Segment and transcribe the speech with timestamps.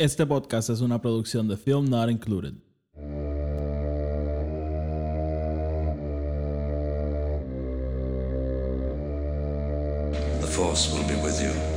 [0.00, 2.54] Este podcast es una producción de Film Not Included.
[10.40, 11.69] The Force will be with you.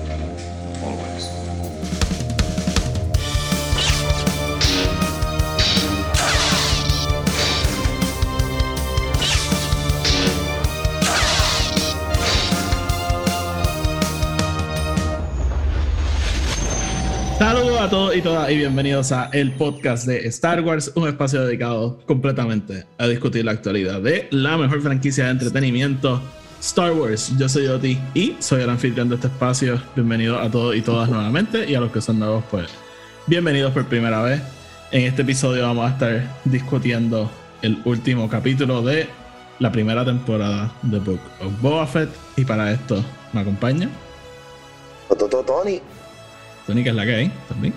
[17.83, 21.43] Saludos a todos y todas y bienvenidos a el podcast de Star Wars, un espacio
[21.43, 26.21] dedicado completamente a discutir la actualidad de la mejor franquicia de entretenimiento,
[26.61, 27.33] Star Wars.
[27.37, 29.81] Yo soy Oti y soy el anfitrión de este espacio.
[29.97, 32.69] Bienvenidos a todos y todas nuevamente y a los que son nuevos, pues
[33.27, 34.41] bienvenidos por primera vez.
[34.91, 37.29] En este episodio vamos a estar discutiendo
[37.63, 39.09] el último capítulo de
[39.59, 43.03] la primera temporada de Book of Boba Fett y para esto
[43.33, 43.89] me acompaña
[45.45, 45.81] Tony,
[46.65, 47.73] Que es la que hay también.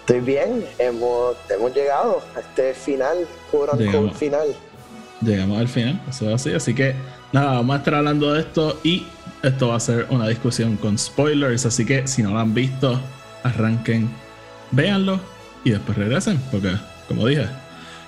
[0.00, 3.26] estoy bien, hemos, hemos llegado a este final,
[3.76, 4.16] Llegamos.
[4.16, 4.46] final.
[5.20, 6.52] Llegamos al final, eso es así.
[6.54, 6.94] Así que
[7.32, 9.04] nada, vamos a estar hablando de esto y
[9.42, 11.66] esto va a ser una discusión con spoilers.
[11.66, 13.00] Así que si no lo han visto,
[13.42, 14.08] arranquen,
[14.70, 15.18] véanlo
[15.64, 16.72] y después regresen, porque
[17.08, 17.46] como dije,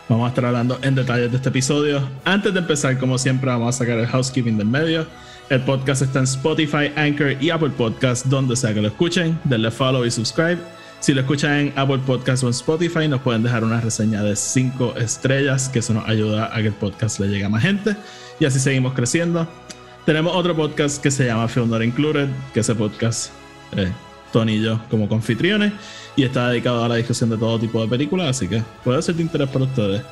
[0.08, 2.08] vamos a estar hablando en detalles de este episodio.
[2.24, 5.06] Antes de empezar, como siempre, vamos a sacar el housekeeping del medio.
[5.50, 9.38] El podcast está en Spotify, Anchor y Apple Podcast, donde sea que lo escuchen.
[9.44, 10.58] Denle follow y subscribe.
[11.00, 14.36] Si lo escuchan en Apple Podcast o en Spotify, nos pueden dejar una reseña de
[14.36, 17.96] 5 estrellas, que eso nos ayuda a que el podcast le llegue a más gente.
[18.38, 19.48] Y así seguimos creciendo.
[20.04, 23.32] Tenemos otro podcast que se llama Film Not Included, que ese podcast,
[23.74, 23.90] eh,
[24.34, 25.72] Tony y yo como confitriones,
[26.14, 29.14] y está dedicado a la discusión de todo tipo de películas, así que puede ser
[29.14, 30.02] de interés para ustedes.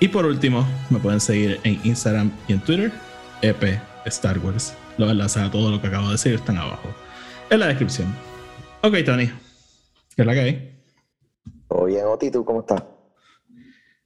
[0.00, 2.90] Y por último, me pueden seguir en Instagram y en Twitter,
[3.42, 4.74] EP Star Wars.
[4.98, 6.88] Los enlaces a todo lo que acabo de decir están abajo
[7.50, 8.08] en la descripción.
[8.82, 9.26] Ok, Tony,
[10.16, 10.82] ¿qué es la que hay?
[11.68, 12.82] Todo bien, Oti, ¿tú cómo estás?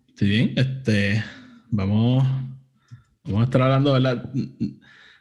[0.08, 0.52] Estoy bien.
[0.56, 1.22] Este,
[1.70, 2.26] vamos,
[3.24, 4.28] vamos a estar hablando, ¿verdad?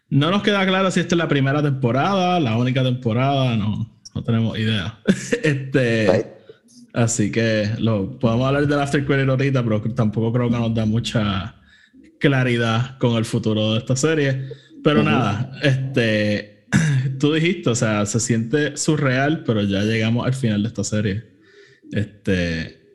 [0.09, 4.23] No nos queda claro si esta es la primera temporada, la única temporada, no, no
[4.23, 4.99] tenemos idea.
[5.43, 6.27] este, Right.
[6.93, 10.85] así que lo, podemos hablar del After Credit ahorita, pero tampoco creo que nos da
[10.85, 11.55] mucha
[12.19, 14.49] claridad con el futuro de esta serie.
[14.83, 16.67] Pero nada, este,
[17.19, 21.23] tú dijiste, o sea, se siente surreal, pero ya llegamos al final de esta serie.
[21.91, 22.85] Este,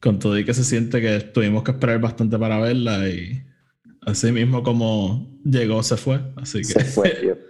[0.00, 3.42] con todo y que se siente que tuvimos que esperar bastante para verla y
[4.06, 6.20] así mismo como llegó, se fue.
[6.36, 7.38] Así que Se fue, tío.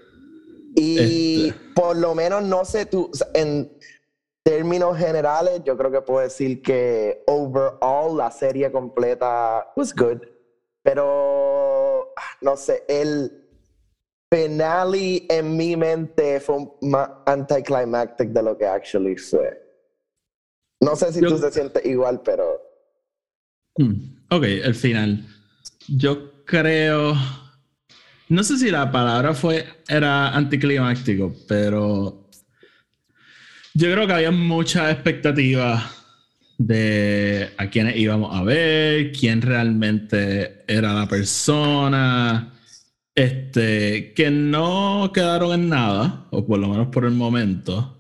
[0.77, 1.61] Y Este.
[1.75, 3.73] por lo menos, no sé, tú, en
[4.45, 10.19] términos generales, yo creo que puedo decir que overall la serie completa was good.
[10.83, 13.31] Pero, ah, no sé, el
[14.33, 19.61] finale en mi mente fue más anticlimactic de lo que actually fue.
[20.81, 22.61] No sé si Yo- tú te sientes igual, pero...
[23.77, 23.95] Mm,
[24.31, 25.27] ok, el final.
[25.89, 27.15] Yo creo.
[28.29, 29.67] No sé si la palabra fue.
[29.89, 32.29] Era anticlimáctico, pero.
[33.75, 35.91] Yo creo que había mucha expectativa
[36.61, 42.53] de a quiénes íbamos a ver, quién realmente era la persona.
[43.15, 47.99] Este, que no quedaron en nada, o por lo menos por el momento.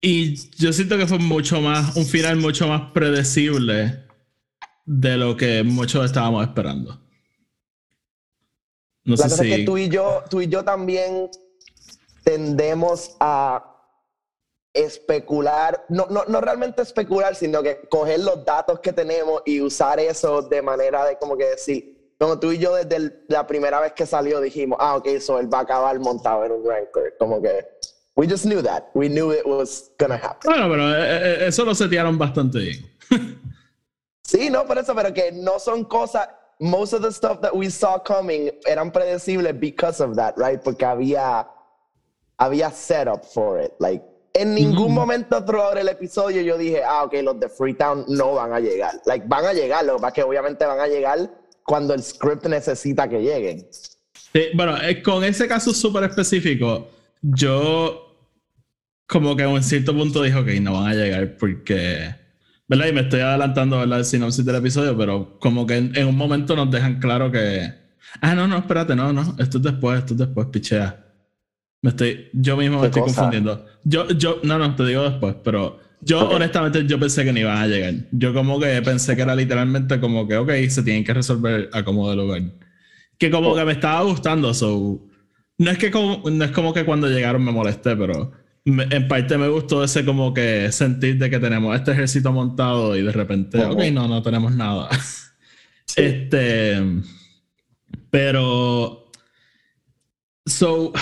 [0.00, 4.06] Y yo siento que fue mucho más, un final mucho más predecible
[4.84, 7.00] de lo que muchos estábamos esperando.
[9.04, 9.52] No La sé cosa si.
[9.52, 11.30] es que tú y yo, tú y yo también
[12.24, 13.69] tendemos a
[14.72, 19.98] especular, no, no, no realmente especular, sino que coger los datos que tenemos y usar
[20.00, 23.80] eso de manera de como que decir, como tú y yo desde el- la primera
[23.80, 27.14] vez que salió dijimos, ah, ok, so él va a acabar montado en un Rancor,
[27.18, 27.66] como que
[28.16, 30.50] we just knew that, we knew it was gonna happen.
[30.52, 32.90] Bueno, pero eh, eh, eso lo setearon bastante bien.
[34.24, 36.28] Sí, no, por eso, pero que no son cosas.
[36.60, 40.60] Most of the stuff that we saw coming eran predecibles because of that, right?
[40.62, 41.48] Porque había,
[42.38, 43.72] había setup for it.
[43.80, 44.90] Like, en ningún Ujú.
[44.90, 48.92] momento throughout el episodio yo dije, ah, ok, los de Freetown no van a llegar.
[49.06, 51.30] Like, van a llegar, lo que pasa es que obviamente van a llegar
[51.64, 53.66] cuando el script necesita que lleguen.
[54.32, 56.88] Sí, bueno, eh, con ese caso súper específico,
[57.20, 58.06] yo
[59.06, 62.14] como que en cierto punto dije, ok, no van a llegar porque,
[62.68, 62.86] ¿verdad?
[62.86, 63.98] Y me estoy adelantando, ¿verdad?
[63.98, 67.72] El sinopsis del episodio, pero como que en, en un momento nos dejan claro que,
[68.20, 70.99] ah, no, no, espérate, no, no, esto es después, esto es después, pichea.
[71.82, 73.14] Me estoy, yo mismo me ¿Qué estoy cosa?
[73.22, 73.66] confundiendo.
[73.84, 76.34] Yo, yo, no, no, te digo después, pero yo Ok.
[76.34, 77.94] honestamente yo pensé que no iban a llegar.
[78.12, 81.82] Yo como que pensé que era literalmente como que, ok, se tienen que resolver a
[81.82, 82.42] como de lugar.
[83.18, 83.56] Que como Oh.
[83.56, 85.00] que me estaba gustando, so...
[85.58, 88.32] No es que como, no es como que cuando llegaron me molesté, pero
[88.64, 92.96] me- en parte me gustó ese como que sentir de que tenemos este ejército montado
[92.96, 93.72] y de repente, Ujú.
[93.72, 94.88] ok, no, no tenemos nada.
[95.86, 96.02] Sí.
[96.02, 96.78] Este,
[98.10, 99.10] pero,
[100.46, 100.92] so,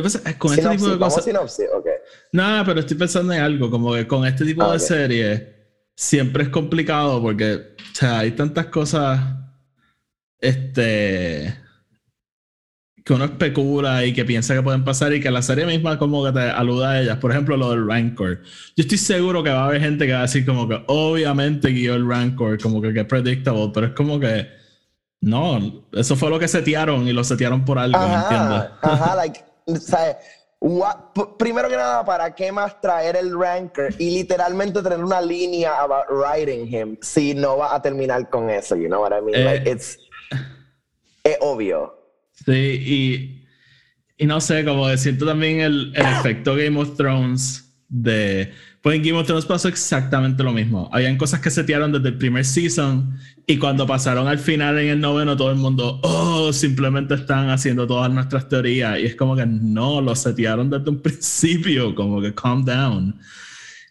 [0.00, 1.86] que pasa es con este Sinopsis, tipo de cosas, sinopsis, ok.
[2.32, 4.82] nada, pero estoy pensando en algo, como que con este tipo Ah, de ok.
[4.82, 5.56] serie
[5.94, 9.20] siempre es complicado porque, o sea, hay tantas cosas,
[10.40, 11.56] este,
[13.04, 16.24] que uno especula y que piensa que pueden pasar y que la serie misma como
[16.24, 17.18] que te aluda a ellas.
[17.18, 18.42] Por ejemplo, lo del Rancor.
[18.76, 21.68] Yo estoy seguro que va a haber gente que va a decir como que obviamente
[21.68, 24.48] guió el Rancor, como que que es predictable, pero es como que
[25.20, 28.58] no, eso fue lo que setearon y lo setearon por algo, ¿me entiendes?
[28.58, 29.40] Ajá, ajá, like,
[29.80, 30.16] ¿sabes?
[30.58, 35.80] What- primero que nada, ¿para qué más traer el ranker y literalmente tener una línea
[35.80, 38.74] about writing him si no va a terminar con eso?
[38.74, 39.34] You know what I mean?
[39.38, 39.44] Eh.
[39.44, 39.98] like, it's,
[41.24, 41.92] es obvio.
[42.44, 43.46] Sí, y,
[44.16, 48.52] y no sé, como siento también el, el efecto Game of Thrones de...
[48.82, 50.88] Pues en Game of Thrones pasó exactamente lo mismo.
[50.92, 55.00] Habían cosas que setearon desde el primer season y cuando pasaron al final en el
[55.00, 59.00] noveno todo el mundo, oh, simplemente están haciendo todas nuestras teorías.
[59.00, 63.18] Y es como que no, lo setearon desde un principio, como que calm down.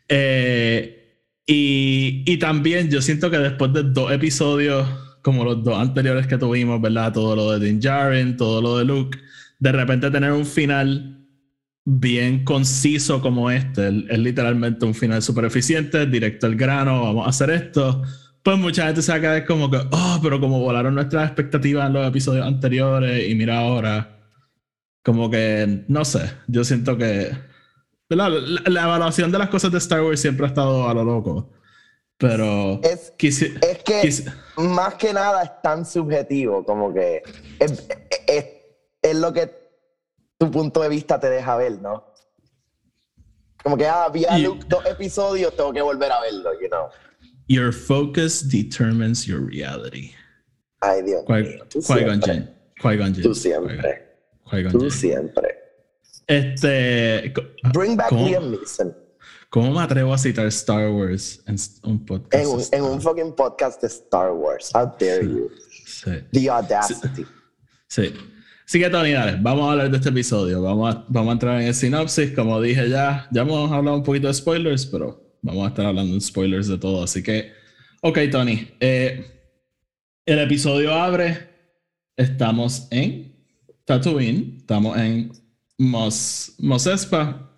[0.07, 4.87] Eh, y, y también yo siento que después de dos episodios,
[5.21, 7.11] como los dos anteriores que tuvimos, ¿verdad?
[7.11, 9.17] Todo lo de Din Djarin, todo lo de Luke,
[9.59, 11.24] de repente tener un final
[11.85, 17.29] bien conciso como este, es literalmente un final súper eficiente, directo al grano, vamos a
[17.29, 18.01] hacer esto.
[18.43, 21.87] Pues mucha gente se va a quedar como que, oh, pero como volaron nuestras expectativas
[21.87, 24.19] en los episodios anteriores y mira ahora,
[25.03, 27.31] como que, no sé, yo siento que
[28.09, 28.29] ¿verdad?
[28.29, 31.51] La, la evaluación de las cosas de Star Wars siempre ha estado a lo loco.
[32.17, 37.21] Pero Es, quisi- es que quisi- más que nada es tan subjetivo, como que
[37.59, 37.87] es,
[38.27, 38.45] es-
[39.01, 39.49] es lo que
[40.37, 42.05] tu punto de vista te deja ver, ¿no?
[43.63, 46.67] Como que, ah, vi a Y- Luke dos episodios, tengo que volver a verlo, you
[46.69, 46.89] know.
[47.47, 50.11] Your focus determines your reality.
[50.81, 51.65] Ay, Dios Qui- mío.
[51.69, 52.33] Tú Qui-Gon siempre.
[52.33, 52.55] Jinn.
[52.81, 53.23] Qui-Gon Jinn.
[53.23, 54.17] Tú siempre.
[54.49, 55.55] Qui-Gon Tú siempre.
[56.27, 57.33] Este.
[57.73, 58.27] Bring back ¿Cómo?
[58.27, 58.95] Liam Neeson.
[59.49, 61.55] ¿Cómo me atrevo a citar Star Wars en
[61.89, 62.33] un podcast?
[62.43, 64.71] En un, en un fucking podcast de Star Wars.
[64.73, 65.49] How dare you?
[65.85, 66.11] Sí.
[66.33, 67.25] The audacity.
[67.87, 68.13] Sí.
[68.65, 70.61] Así que, Tony, dale, vamos a hablar de este episodio.
[70.61, 72.31] Vamos a, vamos a entrar en el sinopsis.
[72.31, 76.15] Como dije ya, ya hemos hablado un poquito de spoilers, pero vamos a estar hablando
[76.15, 77.03] de spoilers de todo.
[77.03, 77.51] Así que,
[78.01, 78.67] ok, Tony.
[78.79, 79.25] eh,
[80.25, 81.53] el episodio abre.
[82.17, 83.35] Estamos en
[83.85, 84.55] Tatooine.
[84.57, 85.31] Estamos en
[85.77, 87.51] Mos, Mos Espa.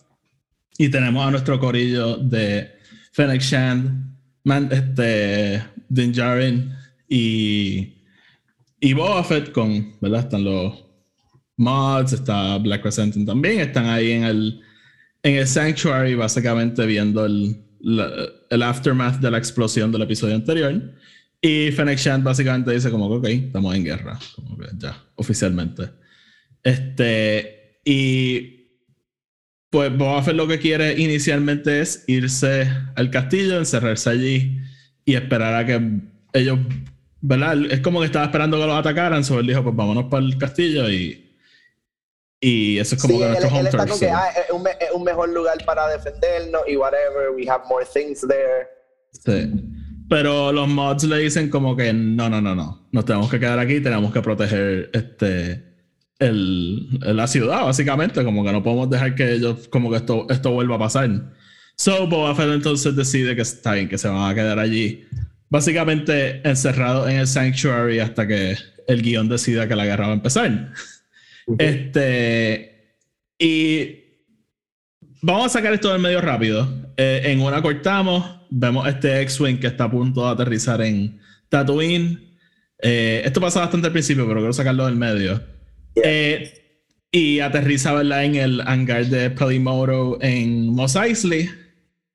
[0.77, 2.69] Y tenemos a nuestro corillo de
[3.13, 4.13] Fennec Shand,
[4.71, 6.71] este, Din Djarin
[7.07, 7.93] y,
[8.79, 10.21] y Boba Fett con, ¿verdad?
[10.21, 10.86] Están los
[11.57, 14.61] mods, está Black Crescent también, están ahí en el,
[15.23, 18.11] en el Sanctuary básicamente viendo el, la-
[18.49, 20.93] el aftermath de la explosión del episodio anterior.
[21.41, 25.89] Y Fennec Shand básicamente dice como que, ok, estamos en guerra, como que ya, oficialmente.
[26.63, 28.57] Este, y
[29.69, 34.57] pues Boba Fett lo que quiere inicialmente es irse al castillo, encerrarse allí
[35.05, 36.01] y esperar a que
[36.33, 36.59] ellos,
[37.21, 37.65] ¿verdad?
[37.69, 40.37] Es como que estaba esperando que los atacaran, sobre él dijo, pues vámonos para el
[40.37, 41.26] castillo y,
[42.39, 43.99] y eso es como Sí, que él, nuestro él home está turf.
[43.99, 47.31] que ah, es, un, es un mejor lugar para defendernos y whatever.
[47.35, 48.67] We have more things there.
[49.11, 49.51] Sí.
[50.09, 52.87] Pero los mods le dicen como que no, no, no, no.
[52.91, 55.65] Nos tenemos que quedar aquí, tenemos que proteger este
[56.19, 58.23] el, la ciudad, básicamente.
[58.23, 61.09] Como que no podemos dejar que ellos, como que esto, esto vuelva a pasar.
[61.75, 65.05] So Boba Fett entonces decide que está bien, que se van a quedar allí.
[65.49, 68.57] Básicamente encerrado en el Sanctuary hasta que
[68.87, 70.73] el guion decida que la guerra va a empezar.
[71.57, 72.95] Este.
[73.39, 74.07] Y
[75.21, 76.67] Vamos a sacar esto del medio rápido.
[76.95, 82.37] Eh, en una cortamos, vemos este X-Wing que está a punto de aterrizar en Tatooine.
[82.79, 85.41] Eh, esto pasa bastante al principio, pero quiero sacarlo del medio.
[85.95, 86.53] Eh,
[87.11, 88.25] y aterriza, ¿verdad?
[88.25, 91.49] En el hangar de Pelimoto en Mos Eisley.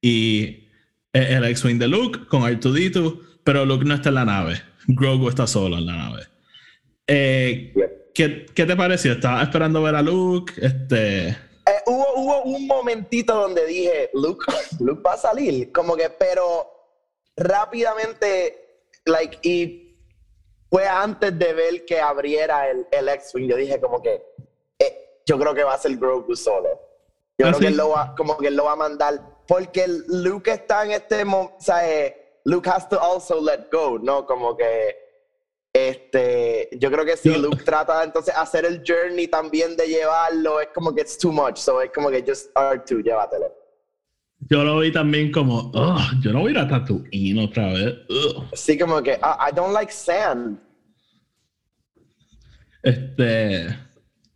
[0.00, 0.68] Y
[1.12, 4.62] el X-Wing de Luke con R2D2, pero Luke no está en la nave.
[4.86, 6.22] Grogu está solo en la nave.
[7.08, 7.74] Eh.
[8.14, 9.12] ¿Qué, ¿Qué te pareció?
[9.12, 10.52] ¿Estabas esperando ver a Luke?
[10.60, 11.28] Este...
[11.28, 14.44] Eh, hubo, hubo un momentito donde dije, Luke,
[14.80, 16.70] Luke va a salir, como que, pero
[17.36, 19.96] rápidamente, like, y
[20.70, 24.22] fue antes de ver que abriera el, el X-Wing, yo dije como que,
[24.78, 26.68] eh, yo creo que va a ser Grogu solo.
[27.38, 29.86] Yo ¿Ah, creo que él lo va, como que él lo va a mandar, porque
[30.08, 34.26] Luke está en este momento, o sea, eh, Luke has to also let go, ¿no?
[34.26, 35.01] Como que
[35.72, 40.68] Este, yo creo que si Luke trata entonces hacer el journey también de llevarlo, es
[40.74, 41.56] como que it's too much.
[41.56, 43.46] So es como que just R2, llévatelo.
[44.50, 47.94] Yo lo vi también como, oh, yo no voy a ir a Tatooine otra vez.
[48.10, 48.44] Ugh.
[48.52, 50.58] Así como que "Ah, I, I don't like sand.
[52.82, 53.68] Este.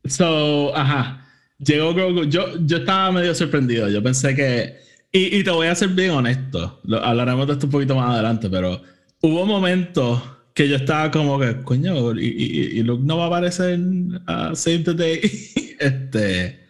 [0.05, 1.27] So, ajá.
[1.59, 2.25] Llegó Grogu.
[2.25, 3.89] Yo, yo estaba medio sorprendido.
[3.89, 4.77] Yo pensé que.
[5.13, 6.81] Y, y te voy a ser bien honesto.
[7.03, 8.81] Hablaremos de esto un poquito más adelante, pero
[9.23, 10.23] hubo momentos
[10.57, 13.79] que yo estaba como que, coño, y, y, y Luke no va a aparecer
[14.27, 15.21] a Save the Day.
[15.79, 16.67] este.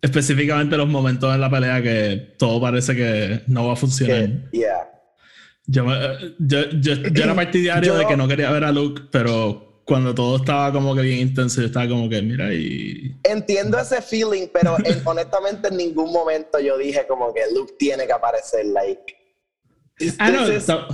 [0.00, 4.28] Específicamente los momentos en la pelea que todo parece que no va a funcionar.
[4.52, 4.88] Que, yeah.
[5.66, 5.98] Yo, me-
[6.38, 10.36] yo, yo, yo era partidario de que no quería ver a Luke, pero cuando todo
[10.36, 13.18] estaba como que bien intenso, yo estaba como que, mira, y.
[13.24, 18.06] Entiendo ese feeling, pero en- honestamente en ningún momento yo dije como que Luke tiene
[18.06, 19.16] que aparecer, like.
[19.98, 20.86] this- Ah, no, this is- ta-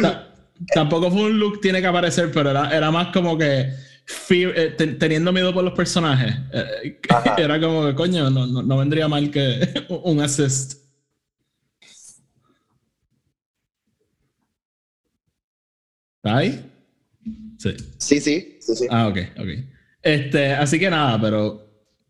[0.00, 0.32] ta-
[0.72, 3.70] tampoco fue un Luke tiene que aparecer, pero era, era más como que
[4.06, 6.34] fear- eh, ten- teniendo miedo por los personajes.
[6.52, 7.34] Eh, Ajá.
[7.38, 10.84] era como que, coño, no, no, no vendría mal que un assist.
[16.22, 16.70] ¿Está ahí?
[17.58, 17.70] Sí.
[17.98, 18.86] Sí, sí, sí, sí.
[18.90, 19.48] Ah, ok, ok.
[20.02, 21.64] Este, así que nada, pero.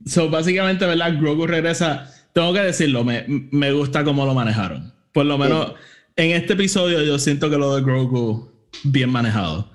[0.04, 1.18] So, básicamente, ¿verdad?
[1.18, 2.10] Grogu regresa.
[2.32, 4.92] Tengo que decirlo, me, me gusta cómo lo manejaron.
[5.12, 5.72] Por lo menos
[6.16, 8.50] en este episodio, yo siento que lo de Grogu,
[8.84, 9.70] bien manejado.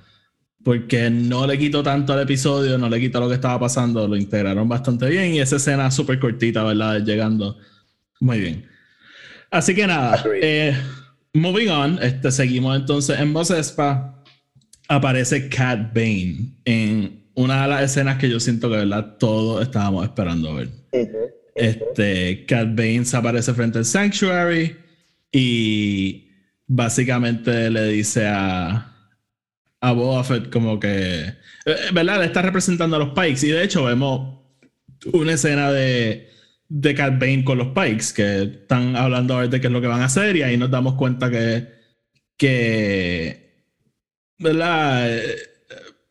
[0.63, 4.15] Porque no le quitó tanto al episodio, no le quitó lo que estaba pasando, lo
[4.15, 5.33] integraron bastante bien.
[5.33, 7.03] Y esa escena súper cortita, ¿verdad?
[7.03, 7.57] Llegando.
[8.19, 8.67] Muy bien.
[9.50, 10.74] Así que nada, eh,
[11.33, 14.24] moving on, este, seguimos entonces en Voz Espa
[14.88, 19.17] aparece Cat Bane en una de las escenas que yo siento que ¿verdad?
[19.17, 20.69] todos estábamos esperando ver.
[20.93, 21.17] Ujú.
[21.55, 24.77] Este, Cat Bane se aparece frente al Sanctuary
[25.33, 26.30] y
[26.73, 28.95] básicamente le dice a,
[29.81, 31.25] a Boba Fett como que,
[31.65, 32.19] eh, ¿verdad?
[32.19, 34.39] Le está representando a los Pikes y de hecho vemos
[35.13, 36.29] una escena de,
[36.69, 39.81] de Cat Bane con los Pikes que están hablando a ver de qué es lo
[39.81, 41.67] que van a hacer y ahí nos damos cuenta que,
[42.37, 43.65] que
[44.39, 45.09] ¿verdad?
[45.17, 45.35] Eh,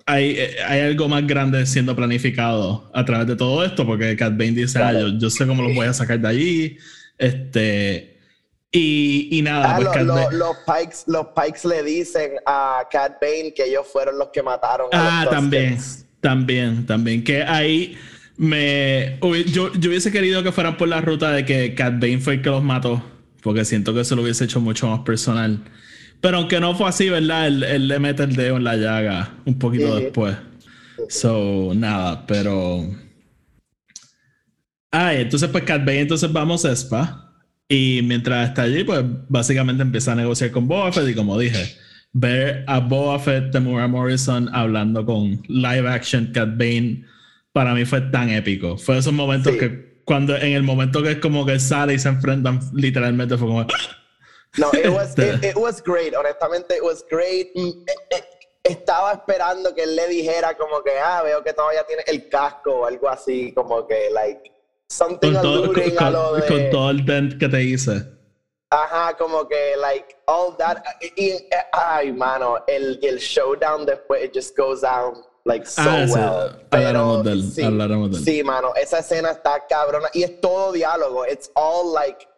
[0.07, 4.33] Hay, eh, hay algo más grande siendo planificado a través de todo esto, porque Cat
[4.37, 6.79] Bane dice, ah, yo, yo sé cómo los voy a sacar de allí.
[7.19, 8.20] Este.
[8.73, 13.15] Y, y nada, Ah, pues lo- lo- los, Pikes, los Pikes le dicen a Cat
[13.21, 15.79] Bane que ellos fueron los que mataron a Ah, los también,
[16.21, 17.25] también, también.
[17.25, 17.97] Que ahí
[18.37, 19.19] me.
[19.53, 22.43] Yo, yo hubiese querido que fueran por la ruta de que Cat Bane fue el
[22.43, 23.03] que los mató,
[23.43, 25.65] porque siento que eso lo hubiese hecho mucho más personal.
[26.21, 27.49] Pero aunque no fue así, ¿verdad?
[27.49, 30.37] Él, él le mete el dedo en la llaga un poquito después.
[31.09, 32.85] So, nada, pero.
[34.93, 37.30] Ah, entonces, pues Cat Bane, entonces vamos a Spa.
[37.73, 41.09] Y mientras está allí, pues básicamente empieza a negociar con Boba Fett.
[41.09, 41.77] Y como dije,
[42.12, 47.05] ver a Boba Fett, Tamura Morrison hablando con live action Cat Bane,
[47.53, 48.77] para mí fue tan épico.
[48.77, 49.59] Fue esos momentos Sí.
[49.61, 53.47] que, cuando en el momento que es como que sale y se enfrentan, literalmente fue
[53.49, 53.67] como.
[54.59, 55.35] No, it was, Este.
[55.35, 56.12] it, it was great.
[56.12, 57.47] Honestamente, it was great.
[57.55, 58.25] Mm, eh, eh,
[58.65, 62.81] Estaba esperando que él le dijera como que, ah, veo que todavía tiene el casco
[62.81, 64.50] o algo así, como que, like,
[64.91, 66.47] something Con todo, con- a lo de...
[66.47, 68.03] con todo el dent que te hice.
[68.73, 70.83] Ajá, como que, like, all that.
[71.17, 76.07] Y, y- ay, mano, el, el showdown después, it just goes down, like, so Ah,
[76.07, 76.67] sí, well.
[76.71, 78.25] hablaremos de él, sí, hablaremos de él.
[78.25, 80.09] Sí, mano, esa escena está cabrona.
[80.13, 81.25] Y es todo diálogo.
[81.27, 82.29] It's all, like,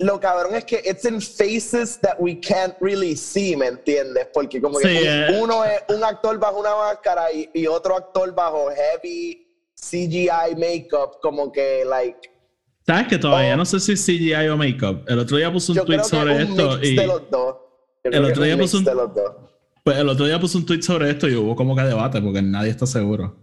[0.00, 4.26] lo cabrón es que it's in faces that we can't really see, ¿me entiendes?
[4.32, 5.40] Porque como que Sí, un- eh.
[5.40, 9.43] uno es un actor bajo una máscara y, y otro actor bajo heavy
[9.90, 12.30] CGI makeup, como que, like...
[12.86, 13.56] ¿Sabes que todavía Oh.
[13.56, 15.04] no sé si es CGI o makeup?
[15.08, 16.98] El otro día puse un tweet sobre esto y
[18.04, 18.84] el otro día puse un-
[19.82, 22.42] pues el otro día puse un tweet sobre esto y hubo como que debate porque
[22.42, 23.36] nadie está seguro.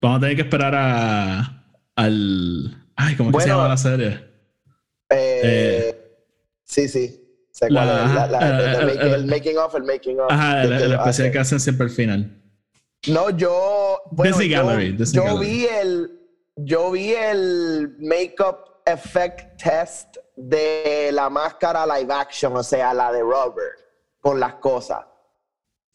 [0.00, 4.20] Vamos a tener que esperar a al ay, ¿cómo es que se llama la serie?
[5.10, 5.94] Eh,
[6.64, 7.18] sí, sí.
[7.68, 7.84] La-.
[7.84, 10.26] La- la- ajá, el, eh, making, eh, el making of, el making of.
[10.30, 11.30] Ajá, el, especial hace.
[11.30, 12.41] que hacen siempre al final.
[13.08, 14.00] No, yo.
[14.10, 15.46] Bueno, yo, Gallery, yo Gallery.
[15.46, 16.18] vi el.
[16.56, 23.20] Yo vi el makeup effect test de la máscara live action, o sea, la de
[23.20, 23.78] Robert,
[24.20, 25.00] con las cosas.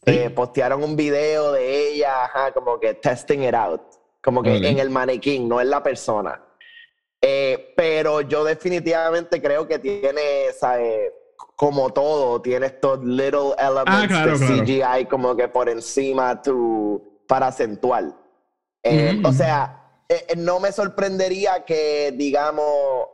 [0.04, 0.12] Sí.
[0.12, 3.80] Eh, postearon un video de ella, ajá, como que testing it out.
[4.22, 6.44] Como que en el maniquín, no en la persona.
[7.20, 11.12] Eh, pero yo definitivamente creo que tiene, ¿sabes?
[11.58, 14.62] Como todo, tiene estos little elements Ah, claro, de claro.
[14.64, 18.04] CGI como que por encima tu, para acentuar.
[18.84, 19.28] Eh, Ujú.
[19.28, 23.08] O sea, eh, eh, no me sorprendería que, digamos,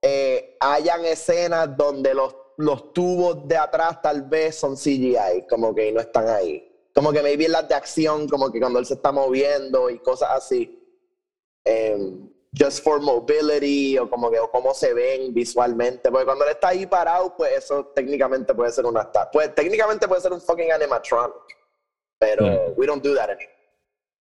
[0.00, 5.92] eh, hayan escenas donde los, los tubos de atrás tal vez son CGI, como que
[5.92, 6.66] no están ahí.
[6.94, 9.98] como que maybe en las de acción, como que cuando él se está moviendo y
[9.98, 10.74] cosas así.
[12.52, 16.10] Just for mobility o como que o cómo se ven visualmente.
[16.10, 20.20] Porque cuando él está ahí parado, pues eso técnicamente puede ser una pues técnicamente puede
[20.20, 21.34] ser un fucking animatronic.
[22.18, 23.48] Pero we don't do that anymore.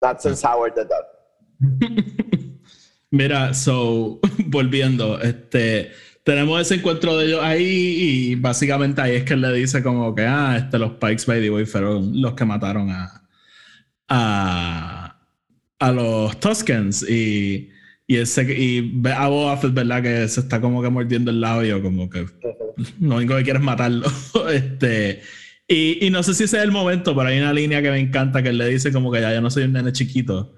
[0.01, 1.05] Not since Howard the Duck.
[3.11, 5.91] Mira, so volviendo, este
[6.23, 10.13] tenemos ese encuentro de ellos ahí y básicamente ahí es que él le dice como
[10.13, 13.27] que ah, este los Pikes by the way fueron los que mataron a
[14.09, 15.19] a,
[15.79, 17.71] a los Tuscans y
[18.09, 20.01] y, ese, y ve a Boba Fett, ¿verdad?
[20.01, 22.25] Que se está como que mordiendo el labio, como que
[22.99, 24.07] lo único que quiere es matarlo.
[24.51, 25.21] este,
[25.67, 27.99] y, y, no sé si ese es el momento, pero hay una línea que me
[27.99, 30.55] encanta que él le dice como que ya yo no soy un nene chiquito.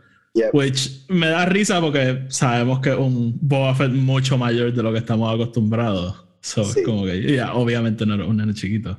[0.54, 4.94] Which me da risa porque sabemos que es un Boba Fett mucho mayor de lo
[4.94, 6.24] que estamos acostumbrados.
[6.40, 8.98] So, como que ya, obviamente no era un nene chiquito.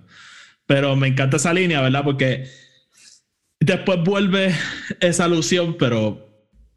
[0.66, 2.04] Pero me encanta esa línea, ¿verdad?
[2.04, 2.44] Porque
[3.60, 4.54] después vuelve
[5.00, 6.28] esa alusión, pero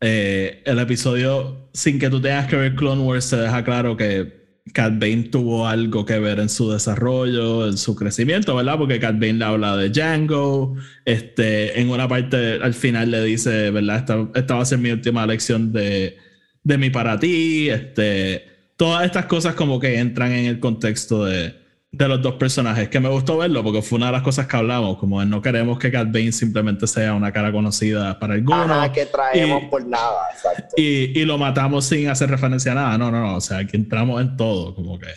[0.02, 4.46] eh, el episodio, sin que tú tengas que ver Clone Wars, se deja claro que
[4.74, 8.78] Cat Bane tuvo algo que ver en su desarrollo, en su crecimiento, ¿verdad?
[8.78, 13.72] Porque Cat Bane le habla de Django, este, en una parte al final le dice,
[13.72, 13.98] ¿verdad?
[13.98, 16.18] Esta, esta va a ser mi última lección de,
[16.64, 18.46] de mi para ti, este,
[18.78, 21.56] todas estas cosas como que entran en el contexto de,
[21.98, 24.58] de los dos personajes, que me gustó verlo porque fue una de las cosas que
[24.58, 28.70] hablamos, como no queremos que Cat Bane simplemente sea una cara conocida para algunos.
[28.70, 30.76] Ajá, que traemos por nada, exacto.
[30.78, 33.78] Y, y, lo matamos sin hacer referencia a nada, no, no, no, o sea, que
[33.78, 35.08] entramos en todo, como que...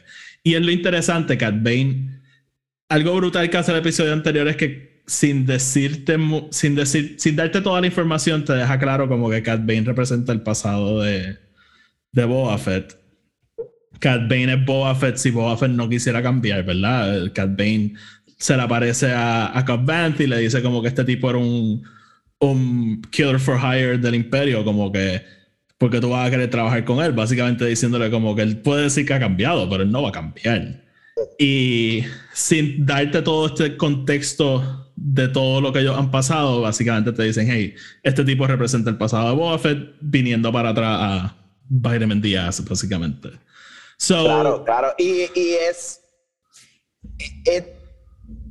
[0.45, 2.21] Y es lo interesante, Cat Bane,
[2.89, 6.17] algo brutal que hace el episodio anterior es que sin decirte,
[6.51, 10.33] sin decir, sin darte toda la información, te deja claro como que Cat Bane representa
[10.33, 11.39] el pasado de,
[12.13, 12.98] de Boba Fett
[13.99, 17.33] Cat Bane es Boba Fett si Boba no quisiera cambiar, ¿verdad?
[17.33, 17.95] Cat Bane
[18.39, 21.83] se le aparece a, a Vanth y le dice como que este tipo era un,
[22.39, 25.23] un killer for hire del imperio, como que
[25.77, 29.07] porque tú vas a querer trabajar con él, básicamente diciéndole como que él puede decir
[29.07, 30.85] que ha cambiado, pero él no va a cambiar.
[31.39, 37.23] Y sin darte todo este contexto de todo lo que ellos han pasado, básicamente te
[37.23, 39.61] dicen, hey, este tipo representa el pasado de Boba
[40.01, 41.37] viniendo para atrás a
[41.69, 43.31] Vitamin Díaz, básicamente
[43.99, 44.95] claro, claro.
[44.99, 46.01] Y, y es.
[47.45, 47.65] It,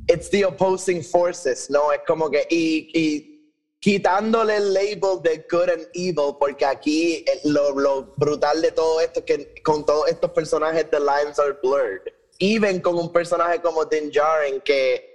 [0.06, 1.92] it's the opposing forces, ¿no?
[1.92, 2.46] Es como que.
[2.50, 3.38] Y, y
[3.80, 9.20] quitándole el label de good and evil, porque aquí lo, lo brutal de todo esto
[9.20, 12.02] es que con todos estos personajes, the lines are blurred.
[12.40, 15.08] Even con un personaje como Din Djarin, que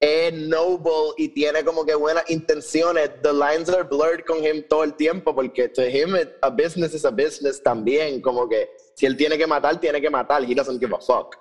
[0.00, 4.84] es noble y tiene como que buenas intenciones, the lines are blurred con him todo
[4.84, 9.16] el tiempo, porque to him a business is a business también, como que si él
[9.16, 10.42] tiene que matar, tiene que matar.
[10.42, 11.36] He doesn't give a fuck.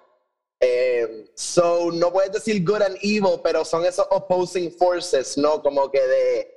[0.60, 5.64] Eh, so, no puedes decir good and evil, pero son esos opposing forces, ¿no?
[5.64, 6.52] Como que de.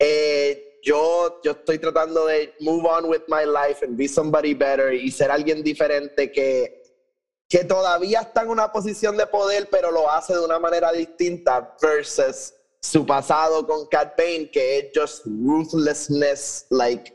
[0.00, 4.92] Eh, yo, yo estoy tratando de move on with my life and be somebody better
[4.92, 6.82] y ser alguien diferente que,
[7.48, 11.76] que todavía está en una posición de poder, pero lo hace de una manera distinta,
[11.80, 17.12] versus su pasado con Cat Bane, que es just ruthlessness, like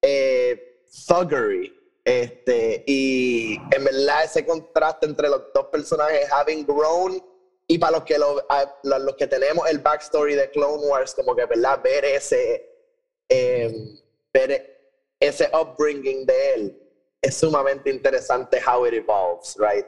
[0.00, 0.58] eh,
[1.06, 1.76] thuggery.
[2.06, 7.20] Este, y en verdad ese contraste entre los dos personajes, having grown,
[7.66, 8.40] y para los que, lo,
[8.84, 12.64] los que tenemos el backstory de Clone Wars, como que verdad ver ese,
[13.28, 13.98] em,
[14.32, 16.78] ver ese upbringing de él,
[17.20, 19.86] es sumamente interesante how it evolves, right?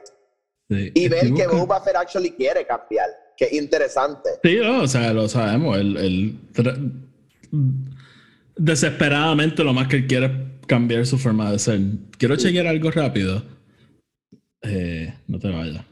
[0.93, 4.29] y ver que Boba Fett actually quiere cambiar, que es interesante.
[4.43, 6.37] Sí, o sea, lo sabemos, el,
[8.57, 11.81] desesperadamente lo más que él quiere cambiar su forma de ser.
[12.17, 13.43] Quiero chequear algo rápido.
[14.61, 15.83] Eh, no te vayas.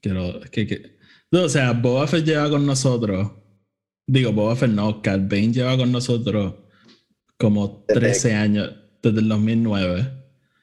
[0.00, 0.40] Quiero.
[0.52, 0.96] Que,
[1.32, 3.32] No, o sea, Boba Fett lleva con nosotros.
[4.06, 6.54] Digo, Boba Fett no, Cat Bane lleva con nosotros
[7.36, 8.72] como 13 años,
[9.02, 10.12] desde el 2009.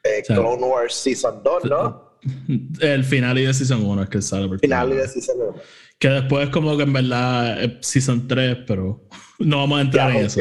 [0.03, 2.11] Eh, Clone Wars Season 2, ¿no?
[2.79, 4.59] El final y de Season 1 es que sale.
[4.59, 5.55] Final y de Season 1.
[5.99, 9.09] Que después, como que en verdad, es Season 3, pero
[9.39, 10.39] no vamos a entrar en eso.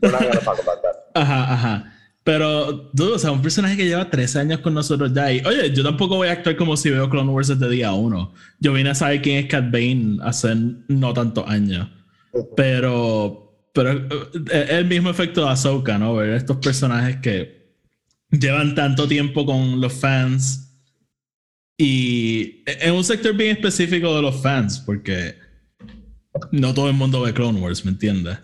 [1.14, 1.95] Ajá, ajá.
[2.26, 5.32] Pero, dudo, o sea, un personaje que lleva 13 años con nosotros ya.
[5.32, 8.34] Y, oye, yo tampoco voy a actuar como si veo Clone Wars desde día uno.
[8.58, 10.52] Yo vine a saber quién es Cat Bane hace
[10.88, 11.88] no tantos años.
[12.56, 14.00] Pero, pero es
[14.50, 16.16] eh, el mismo efecto de Ahsoka, ¿no?
[16.16, 17.76] Ver estos personajes que
[18.32, 20.80] llevan tanto tiempo con los fans.
[21.78, 25.36] Y en un sector bien específico de los fans, porque
[26.50, 28.36] no todo el mundo ve Clone Wars, ¿me entiendes?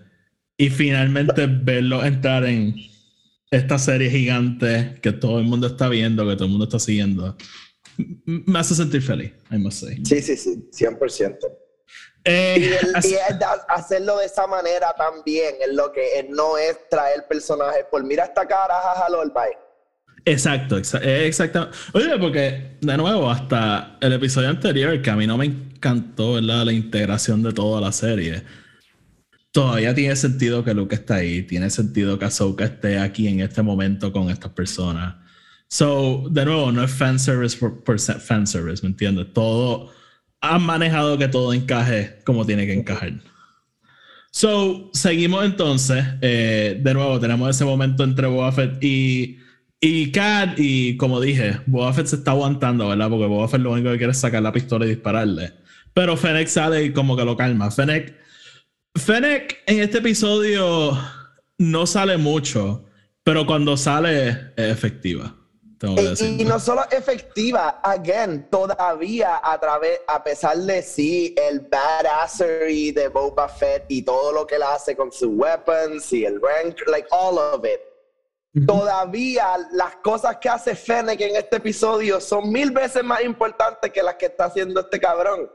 [0.57, 2.92] Y finalmente verlo entrar en
[3.53, 7.37] esta serie gigante que todo el mundo está viendo, que todo el mundo está siguiendo,
[8.25, 10.03] me hace sentir feliz, I must say.
[10.05, 11.37] Sí, sí, sí, 100%.
[12.25, 13.17] Eh, Y, el- así- y
[13.69, 18.25] hacerlo de esa manera también es lo que es, no es traer personajes por mira
[18.25, 19.57] esta cara, jaja, lol, bye.
[20.25, 21.69] Exacto, exa- eh, exacto.
[21.95, 26.65] Oye, porque de nuevo, hasta el episodio anterior, que a mí no me encantó ¿verdad?
[26.65, 28.45] la integración de toda la serie,
[29.53, 33.63] todavía tiene sentido que Luke está ahí, tiene sentido que Ahsoka esté aquí en este
[33.63, 35.17] momento con estas personas.
[35.69, 39.33] So, de nuevo, no es fanservice por, por ser fanservice, ¿me entiendes?
[39.33, 39.91] Todo,
[40.41, 43.13] han manejado que todo encaje como tiene que encajar.
[44.31, 46.05] So, seguimos entonces.
[46.23, 49.39] eh, de nuevo, tenemos ese momento entre Boba y,
[49.81, 50.59] y Kat.
[50.59, 53.11] Y como dije, Boba se está aguantando, ¿verdad?
[53.11, 55.53] Porque Boba lo único que quiere es sacar la pistola y dispararle.
[55.95, 57.71] Pero Fennec sale y como que lo calma.
[57.71, 58.15] Fennec,
[58.95, 60.97] Fennec en este episodio
[61.59, 62.85] no sale mucho,
[63.25, 65.35] pero cuando sale es efectiva.
[65.83, 73.09] Y, no solo efectiva, again, todavía a través, a pesar de sí, el badassery de
[73.09, 77.09] Boba Fett y todo lo que él hace con sus weapons y el rank, like
[77.11, 77.81] all of it.
[78.67, 84.03] Todavía las cosas que hace Fennec en este episodio son mil veces más importantes que
[84.03, 85.51] las que está haciendo este cabrón.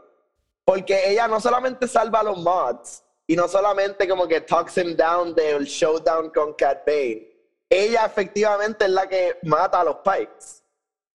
[0.66, 4.96] Porque ella no solamente salva a los mods y no solamente como que talks him
[4.96, 7.28] down del showdown con Cat Bane.
[7.70, 10.64] Ella efectivamente es la que mata a los Pikes.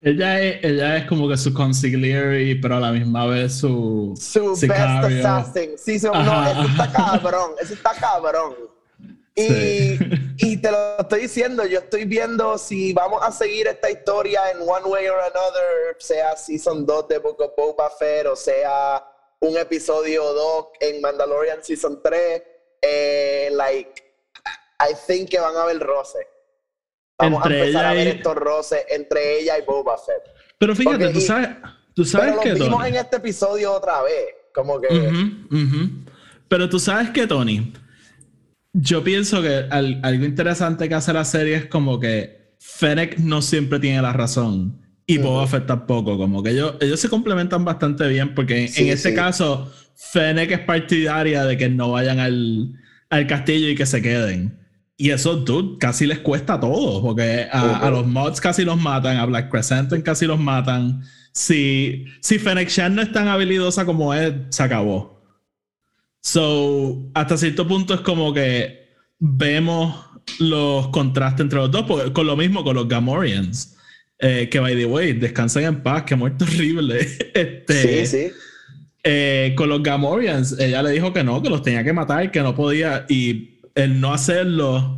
[0.00, 4.56] Ella es, ella es como que su consigliere, pero a la misma vez su, Su
[4.56, 5.08] sicario.
[5.08, 5.70] best assassin.
[5.76, 7.50] Sí, so- no, eso está cabrón.
[7.60, 8.54] Eso está cabrón.
[9.34, 9.98] Y, Sí.
[10.38, 14.58] y te lo estoy diciendo, yo estoy viendo si vamos a seguir esta historia en
[14.62, 19.04] one way or another, sea Season 2 de Book of Boba Fett o sea
[19.40, 22.42] un episodio 2 en Mandalorian Season 3,
[22.82, 24.02] eh, like,
[24.80, 26.26] I think que van a haber roces.
[27.20, 30.22] Vamos Entre a empezar a ver y- estos roces entre ella y Boba Fett.
[30.58, 31.48] Pero fíjate, tú sabes,
[31.94, 32.88] tú sabes Pero lo que vimos Tony.
[32.88, 34.34] en este episodio otra vez.
[34.54, 34.88] Como que...
[36.48, 37.72] Pero tú sabes que Tony,
[38.72, 43.40] yo pienso que al- algo interesante que hace la serie es como que Fennec no
[43.42, 46.16] siempre tiene la razón y Boba Fett tampoco.
[46.16, 49.14] Como que ellos, ellos se complementan bastante bien porque en- Sí, en sí.
[49.14, 52.72] caso Fennec es partidaria de que no vayan al,
[53.10, 54.56] al castillo y que se queden.
[54.96, 57.90] Y eso, dude, casi les cuesta todo, porque a, a Ujú.
[57.98, 61.02] los mods casi los matan, a Black Crescent casi los matan.
[61.32, 65.22] Si, si Fennec Shan no es tan habilidosa como es, se acabó.
[66.20, 69.94] So, hasta cierto punto es como que vemos
[70.40, 73.76] los contrastes entre los dos, porque con lo mismo con los Gamorreans,
[74.18, 77.06] eh, que by the way, descansen en paz, que muerto horrible.
[77.34, 78.32] Este, Sí, sí.
[79.04, 82.40] eh, con los Gamorreans, ella le dijo que no, que los tenía que matar, que
[82.42, 84.96] no podía, y el no hacerlo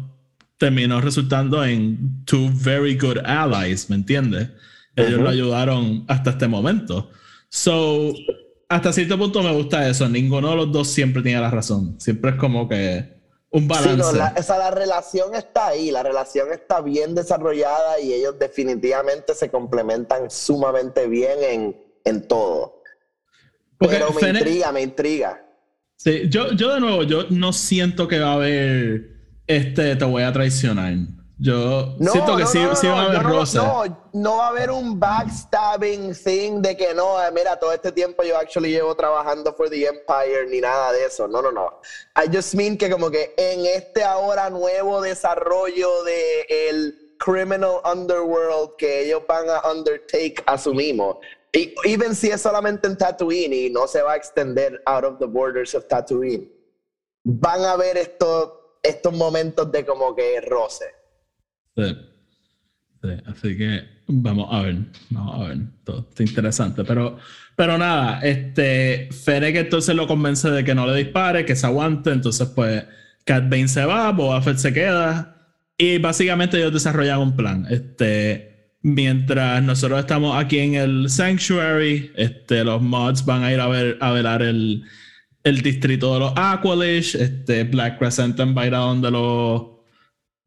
[0.56, 4.48] terminó resultando en two very good allies, ¿me entiendes?
[4.96, 7.10] Ellos lo ayudaron hasta este momento.
[7.48, 8.14] So,
[8.68, 10.06] hasta cierto punto me gusta eso.
[10.08, 11.98] Ninguno de los dos siempre tiene la razón.
[11.98, 13.19] Siempre es como que
[13.52, 13.96] un Sí, balance.
[13.96, 18.38] no, la, o sea, la relación está ahí, la relación está bien desarrollada y ellos
[18.38, 22.82] definitivamente se complementan sumamente bien en, en todo.
[23.78, 25.46] Porque Pero me Fennec- intriga, me intriga.
[25.96, 30.22] Sí, yo, yo de nuevo, yo no siento que va a haber este te voy
[30.22, 30.94] a traicionar.
[31.40, 33.62] Yo No, siento que no, sí, no, sí va a haber roces.
[33.62, 37.92] no, no va a haber un backstabbing thing de que no, eh, mira, todo este
[37.92, 41.26] tiempo yo actually llevo trabajando for the Empire ni nada de eso.
[41.26, 41.80] No, no, no.
[42.14, 48.76] I just mean que como que en este ahora nuevo desarrollo de el criminal underworld
[48.76, 51.16] que ellos van a undertake, asumimos.
[51.52, 55.18] Y, even si es solamente en Tatooine y no se va a extender out of
[55.18, 56.52] the borders of Tatooine,
[57.24, 60.99] van a ver estos, estos momentos de como que roce.
[61.88, 61.96] Sí.
[63.02, 64.76] Sí, así que vamos a ver,
[65.08, 67.16] vamos a ver, todo está interesante, pero,
[67.56, 72.10] pero nada, este, Fennec entonces lo convence de que no le dispare, que se aguante,
[72.10, 72.84] entonces pues
[73.24, 75.34] Cat Bane se va, Boba Fett se queda
[75.78, 82.64] y básicamente ellos desarrollan un plan, este, mientras nosotros estamos aquí en el Sanctuary, este,
[82.64, 84.84] los mods van a ir a ver, a velar el,
[85.42, 89.79] el distrito de los Aqualish, este, Black Crescent va a ir a donde los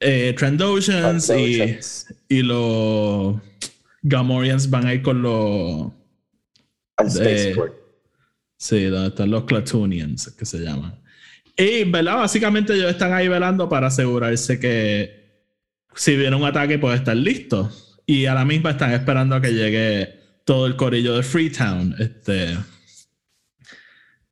[0.03, 2.15] eh, Trandoshans y, Trandoshans.
[2.29, 3.35] y los
[4.01, 5.91] Gamorreans van a ir con los.
[6.97, 7.73] Al spaceport.
[8.57, 11.01] Sí, donde están los Clatoonians, que se llaman.
[11.57, 12.17] Y, ¿verdad?
[12.17, 15.23] Básicamente ellos están ahí velando para asegurarse que
[15.95, 17.71] si viene un ataque puede estar listo.
[18.05, 21.95] Y a la misma están esperando a que llegue todo el corillo de Freetown.
[21.99, 22.57] Este.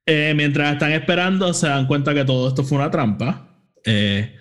[0.05, 3.47] Eh, mientras están esperando, se dan cuenta que todo esto fue una trampa.
[3.85, 4.35] Eh,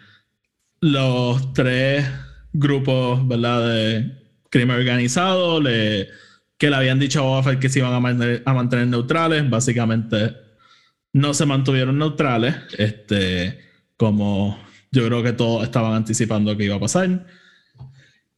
[0.81, 2.07] los tres
[2.53, 3.69] grupos, ¿verdad?
[3.69, 4.13] De
[4.51, 6.09] crimen organizado, le,
[6.59, 10.35] que le habían dicho a Fett que se iban a mantener, a mantener neutrales, básicamente
[11.13, 13.59] no se mantuvieron neutrales, este,
[13.97, 14.59] como
[14.93, 17.27] yo creo que todos estaban anticipando que iba a pasar.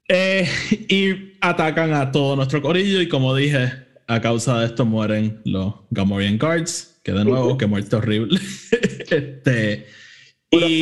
[0.09, 0.49] Eh,
[0.89, 3.73] y atacan a todo nuestro corillo y como dije,
[4.07, 8.39] a causa de esto mueren los Gamorrean Guards, que de nuevo, que muerte horrible.
[9.11, 9.87] este,
[10.51, 10.81] y,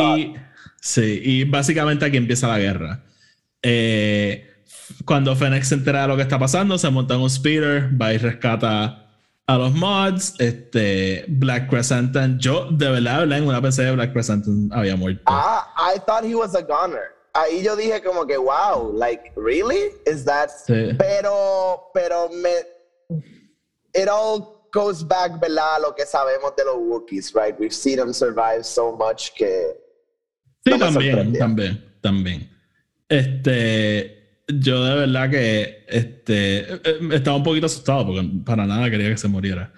[0.81, 3.05] sí, y básicamente aquí empieza la guerra.
[3.63, 4.47] Eh,
[5.05, 8.13] cuando Fennec se entera de lo que está pasando, se monta en un speeder, va
[8.13, 9.11] y rescata
[9.47, 10.35] a los mods.
[10.39, 15.23] Este, Black Crescent, yo de verdad, en una PC de Black Crescent había muerto.
[15.27, 17.15] Ah, I thought he was a gunner.
[17.33, 19.93] Ahí yo dije como que, wow, like, really?
[20.05, 20.51] Is that?
[20.67, 22.51] Pero, pero me,
[23.95, 25.77] it all goes back, ¿verdad?
[25.77, 27.59] A lo que sabemos de los Wookiees, right?
[27.59, 29.77] We've seen them survive so much que.
[30.65, 32.51] Sí, también, también, también.
[33.09, 39.11] Este, yo de verdad que este, eh, estaba un poquito asustado porque para nada quería
[39.11, 39.73] que se muriera.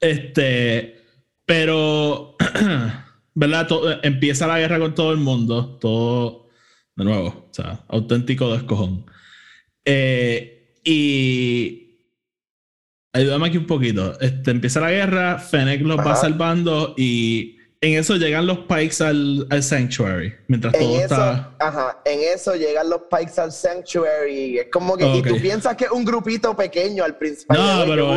[0.00, 1.02] Este,
[1.44, 2.36] pero,
[3.34, 3.68] ¿verdad?
[4.02, 6.48] empieza la guerra con todo el mundo, todo,
[6.96, 9.06] de nuevo, o sea, auténtico descojón.
[9.84, 11.82] Eh, y
[13.12, 14.18] ayúdame aquí un poquito.
[14.20, 19.44] Este, empieza la guerra, Fennec los va salvando y en eso llegan los Pikes al,
[19.50, 21.56] al Sanctuary, mientras todo está...
[21.58, 24.60] Ajá, en eso llegan los Pikes al Sanctuary.
[24.60, 25.04] Es como que...
[25.04, 27.58] Y tú piensas que es un grupito pequeño al principio.
[27.58, 28.16] No, pero...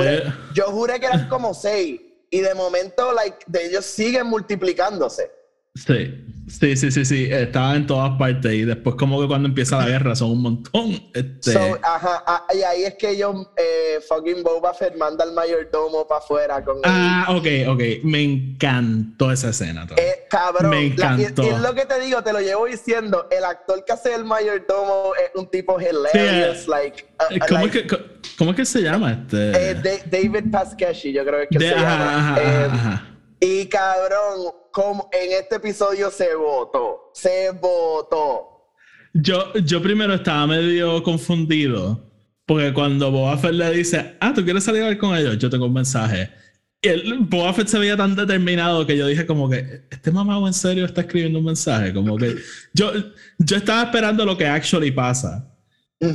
[0.53, 1.99] Yo juré, que eran como seis.
[2.29, 5.31] Y de momento, like, de ellos siguen multiplicándose.
[5.73, 9.77] Sí, sí, sí, sí, sí, estaba en todas partes y después como que cuando empieza
[9.77, 11.01] la guerra son un montón.
[11.13, 11.57] Este...
[11.81, 16.19] ajá, ah, y ahí es que ellos, eh, fucking Boba Fett manda al mayordomo para
[16.19, 19.87] afuera con Ah, ok, ok, me encantó esa escena.
[19.97, 21.43] Eh, cabrón, me encantó.
[21.43, 24.25] y, es lo que te digo, te lo llevo diciendo, el actor que hace el
[24.25, 27.05] mayordomo es un tipo hilarious, sí, eh, like...
[27.15, 27.87] Uh, ¿cómo, es que,
[28.37, 29.71] ¿Cómo es que se llama este?
[29.71, 32.35] Eh, David Pasquesi, yo creo que se llama.
[32.35, 37.11] ajá, y cabrón, como en este episodio se votó.
[37.13, 38.71] Se votó.
[39.13, 42.01] Yo, yo primero estaba medio confundido.
[42.45, 45.37] Porque cuando Boba Fett le dice, ah, ¿tú quieres salir a ver con ellos?
[45.39, 46.29] Yo tengo un mensaje.
[46.79, 50.45] Y el, Boba Fett se veía tan determinado que yo dije como que, este mamado
[50.45, 51.91] en serio está escribiendo un mensaje.
[51.93, 52.35] Como que
[52.73, 52.91] yo,
[53.39, 55.51] yo estaba esperando lo que actually pasa.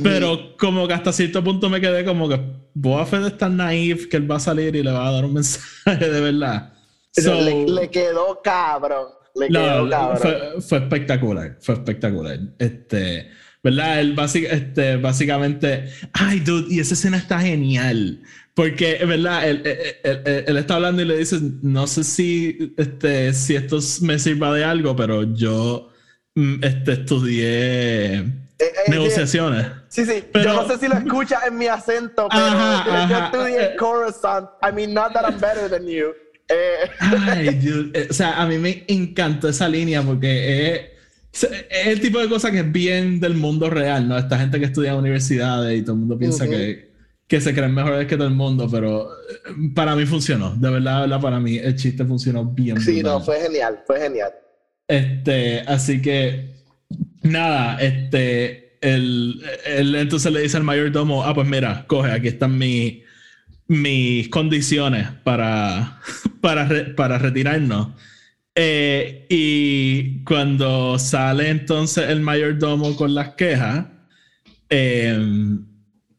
[0.03, 2.39] Pero como que hasta cierto punto me quedé como que
[2.73, 5.25] Boba Fett es tan naive que él va a salir y le va a dar
[5.25, 6.71] un mensaje de verdad
[7.15, 9.07] le, quedó cabrón.
[9.35, 10.61] Le quedó cabrón.
[10.61, 11.57] Fue, espectacular.
[11.61, 12.39] Fue espectacular.
[12.59, 13.29] Este.
[13.63, 13.99] ¿Verdad?
[13.99, 14.15] Él
[14.49, 15.89] este, básicamente.
[16.13, 18.21] Ay, dude, y esa escena está genial.
[18.53, 19.47] Porque, ¿verdad?
[19.47, 19.61] Él,
[20.03, 24.63] él, está hablando y le dice: No sé si, este, si esto me sirva de
[24.63, 25.89] algo, pero yo
[26.35, 28.15] mm, este, estudié.
[28.61, 29.67] Eh, eh, negociaciones.
[29.89, 30.23] Sí, sí.
[30.31, 34.49] Pero, yo no sé si lo escuchas en mi acento, pero yo estudié Coruscant.
[34.61, 36.13] I mean, not that I'm better than you.
[36.99, 37.87] Ay, Dios.
[37.93, 40.91] Eh, o sea, a mí me encantó esa línea porque
[41.33, 41.47] es,
[41.85, 44.17] el tipo de cosa que es bien del mundo real, ¿no?
[44.17, 46.91] Esta gente que estudia en universidades y todo el mundo piensa que,
[47.27, 50.55] que se creen mejores que todo el mundo, pero eh, para mí funcionó.
[50.55, 52.79] De verdad, verdad, para mí el chiste funcionó bien.
[52.81, 54.31] Sí, no, fue genial, fue genial.
[54.87, 56.49] Este, así que,
[57.23, 62.57] nada, este, el, el, entonces le dice al mayordomo, ah, pues mira, coge, aquí están
[62.57, 63.03] mis
[63.71, 66.01] mis condiciones para,
[66.41, 67.87] para, para retirarnos.
[68.53, 73.85] Eh, y cuando sale entonces el mayordomo con las quejas
[74.67, 75.65] em,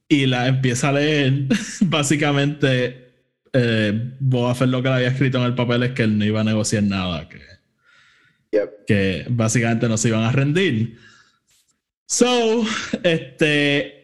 [0.08, 1.44] y la empieza a leer,
[1.82, 3.12] básicamente
[3.52, 6.24] eh, Boba Fett lo que le había escrito en el papel es que él no
[6.24, 7.40] iba a negociar nada, que,
[8.86, 10.96] que básicamente no se iban a rendir.
[12.06, 12.64] So,
[13.02, 14.01] este,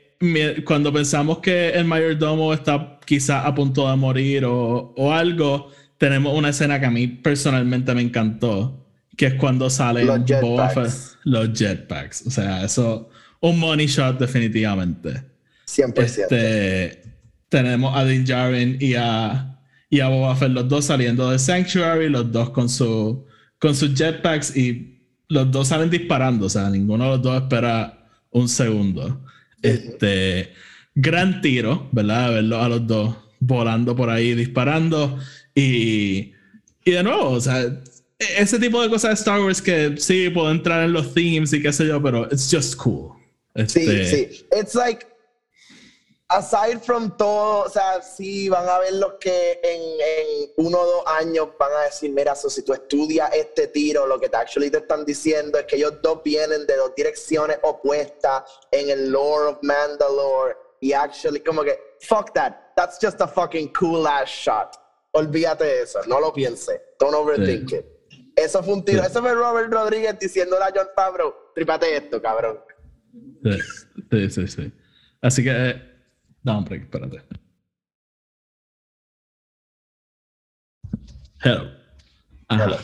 [0.65, 6.37] cuando pensamos que el mayordomo está quizá a punto de morir o, o, algo, tenemos
[6.37, 11.19] una escena que a mí personalmente me encantó, que es cuando salen los jetpacks.
[11.25, 12.27] los jetpacks.
[12.27, 15.23] O sea, eso, un money shot definitivamente.
[15.67, 15.99] 100%.
[16.03, 17.03] Este,
[17.49, 22.09] tenemos a Din Djarin y a, y a Boba Fett, los dos saliendo de Sanctuary,
[22.09, 23.25] los dos con, su,
[23.59, 28.09] con sus jetpacks y los dos salen disparando, o sea, ninguno de los dos espera
[28.31, 29.23] un segundo.
[29.63, 30.53] Este,
[30.95, 32.33] gran tiro, ¿verdad?
[32.33, 35.19] Verlo a los dos volando por ahí, disparando.
[35.55, 36.33] Y,
[36.85, 37.65] y de nuevo, o sea,
[38.19, 41.63] ese tipo de cosas de Star Wars que sí puedo entrar en los themes y
[41.63, 43.13] qué sé yo, pero it's just cool.
[43.55, 44.47] Este, sí, sí.
[44.59, 45.07] It's like
[46.29, 51.03] aside from todo, o sea, sí van a ver los que en, uno o dos
[51.07, 54.79] años van a decir, mira, si tú estudias este tiro, lo que te actually te
[54.79, 59.59] están diciendo es que ellos dos vienen de dos direcciones opuestas en el lore of
[59.63, 64.77] Mandalore y actually como que, fuck that, that's just a fucking cool ass shot.
[65.13, 66.79] Olvídate de eso, no lo pienses.
[67.01, 67.87] Don't overthink it.
[68.37, 69.03] Eso fue un tiro.
[69.03, 72.61] Eso fue Robert Rodríguez diciéndole a John Favreau, trípate esto, cabrón.
[73.43, 73.59] Sí,
[74.11, 74.47] sí, sí.
[74.47, 74.73] sí.
[75.21, 75.98] Así que, eh,
[76.45, 77.23] un break, espérate.
[81.43, 81.71] Hello.
[82.49, 82.65] Ajá.
[82.65, 82.77] Hello.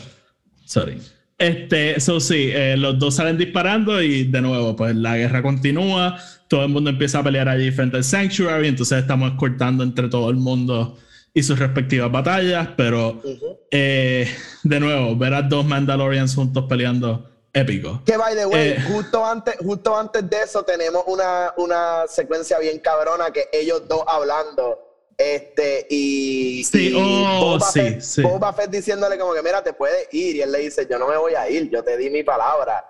[0.65, 0.99] Sorry.
[1.37, 6.17] Este, eso sí, eh, los dos salen disparando y de nuevo, pues la guerra continúa.
[6.47, 8.67] Todo el mundo empieza a pelear allí frente al Sanctuary.
[8.67, 10.97] Entonces estamos cortando entre todo el mundo
[11.33, 12.69] y sus respectivas batallas.
[12.77, 13.21] Pero
[13.69, 14.29] eh,
[14.63, 18.01] de nuevo, ver a dos Mandalorians juntos peleando, épico.
[18.05, 18.81] Que by the way, Eh.
[18.91, 24.03] justo, antes, justo antes de eso tenemos una, una secuencia bien cabrona que ellos dos
[24.07, 24.81] hablando.
[25.17, 26.63] Este, y.
[26.65, 28.21] Sí, y oh, Boba sí, Fett, sí.
[28.21, 30.35] Boba Fett diciéndole como que, mira, te puedes ir.
[30.35, 32.83] Y él le dice, yo no me voy a ir, yo te di mi palabra.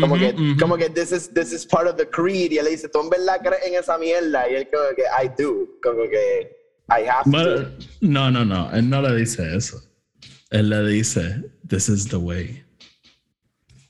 [0.00, 0.60] Como que, Ujú, ujú.
[0.60, 2.52] como que this is, this is part of the creed.
[2.52, 4.48] Y él le dice, ¿tú en verdad crees en esa mierda?
[4.48, 5.66] Y él como que, I do.
[5.82, 6.56] Como que,
[6.88, 7.70] I have Bueno, to.
[8.02, 8.70] no, no, no.
[8.74, 9.80] Él no le dice eso.
[10.50, 12.62] Él le dice, This is the way.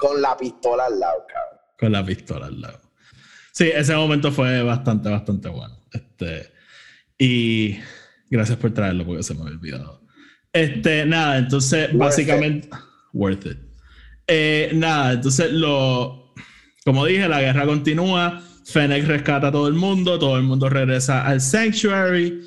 [0.03, 1.61] Con la pistola al lado, cabrón.
[1.79, 2.81] Con la pistola al lado.
[3.53, 5.79] Sí, ese momento fue bastante, bastante bueno.
[5.93, 6.53] Este,
[7.17, 7.79] y
[8.29, 10.03] gracias por traerlo porque se me había olvidado.
[10.53, 12.69] Este, nada, entonces, Worth básicamente,
[13.12, 13.59] worth it.
[14.27, 16.35] Eh, nada, entonces lo,
[16.85, 18.43] como dije, la guerra continúa.
[18.65, 22.41] Fennec rescata a todo el mundo, todo el mundo regresa al Sanctuary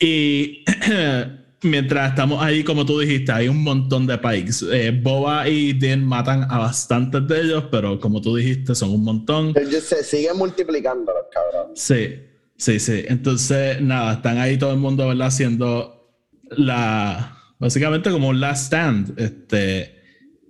[0.00, 0.64] y
[1.62, 4.66] mientras estamos ahí, como tú dijiste, hay un montón de pikes.
[4.72, 9.04] Eh, Boba y Din matan a bastantes de ellos, pero como tú dijiste, son un
[9.04, 9.54] montón.
[9.56, 11.80] Ellos se siguen multiplicando los cabrones.
[11.80, 12.20] Sí,
[12.56, 13.04] sí, sí.
[13.08, 15.28] Entonces, nada, están ahí todo el mundo, ¿verdad?
[15.28, 16.18] Haciendo
[16.50, 17.38] la.
[17.58, 19.18] Básicamente como un last stand.
[19.18, 20.00] Este.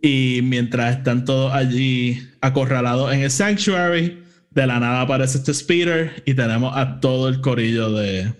[0.00, 6.22] Y mientras están todos allí acorralados en el sanctuary, de la nada aparece este speeder
[6.26, 8.32] y tenemos a todo el corillo de.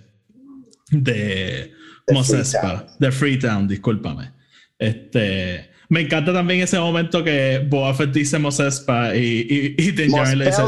[0.90, 1.81] de.
[2.06, 2.72] De Mos Freetown.
[2.76, 4.30] Espa, de Freetown, discúlpame.
[4.78, 5.70] Este.
[5.88, 10.10] Me encanta también ese momento que Boba Fett dice Mos Espa y, y, y Din
[10.10, 10.62] Djarin le dice.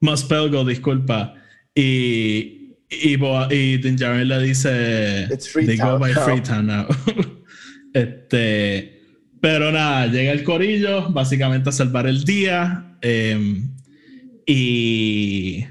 [0.00, 0.64] Mospelgo.
[0.64, 1.34] Disculpa.
[1.74, 6.86] Y, y, Boa- y Din Djarin le dice: It's They go by now." Freetown now.
[7.94, 9.00] este,
[9.40, 12.96] pero nada, llega el corillo, básicamente a salvar el día.
[13.02, 13.68] em,
[14.46, 15.64] y,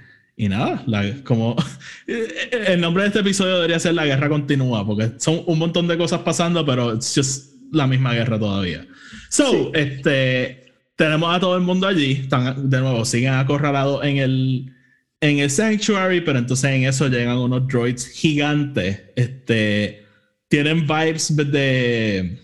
[0.43, 1.55] y nada, la- como
[2.07, 5.97] el nombre de este episodio debería ser La Guerra Continúa, porque son un montón de
[5.97, 8.85] cosas pasando, pero es just la misma guerra todavía.
[9.29, 9.69] So, Sí.
[9.75, 14.73] este, tenemos a todo el mundo allí, están, de nuevo, siguen acorralados en el,
[15.21, 20.05] en el Sanctuary, pero entonces en eso llegan unos droids gigantes, este,
[20.47, 22.39] tienen vibes de,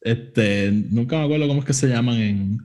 [0.00, 2.58] este, nunca me acuerdo cómo es que se llaman en,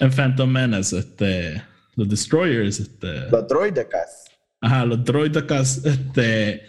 [0.00, 1.62] en Phantom Menace, este,
[1.98, 4.24] los Destroyers, este, Los droidecas.
[4.60, 6.62] ajá, los droidecas, este,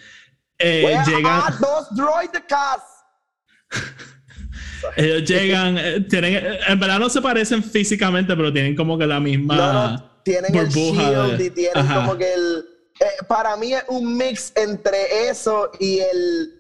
[0.57, 2.81] eh, llegan, are those droidecas?
[4.97, 9.05] ellos llegan, eh, tienen, eh, en verdad no se parecen físicamente, pero tienen como que
[9.05, 11.95] la misma No, no, tienen el burbuja shield de- y tienen ajá.
[12.01, 12.65] como que el...
[12.99, 16.55] eh, para mí es un mix entre eso y el...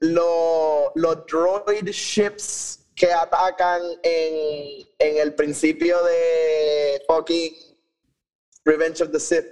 [0.00, 7.52] lo- los droid ships que atacan en, en el principio de fucking
[8.64, 9.44] Revenge of the Sith.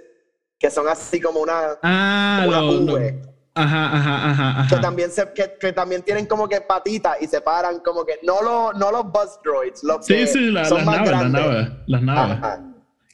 [0.57, 1.77] Que son así como una...
[1.83, 3.21] Ah, Una lo- lo- V.
[3.53, 7.39] ajá, ajá, ajá, que también se, que, que también tienen como que patitas y se
[7.41, 10.77] paran como que no los no los bus droids los Sí, que sí, la- son
[10.79, 12.63] las más naves, las naves, las naves, Ajá,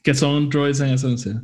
[0.02, 1.42] que son droids en esencia.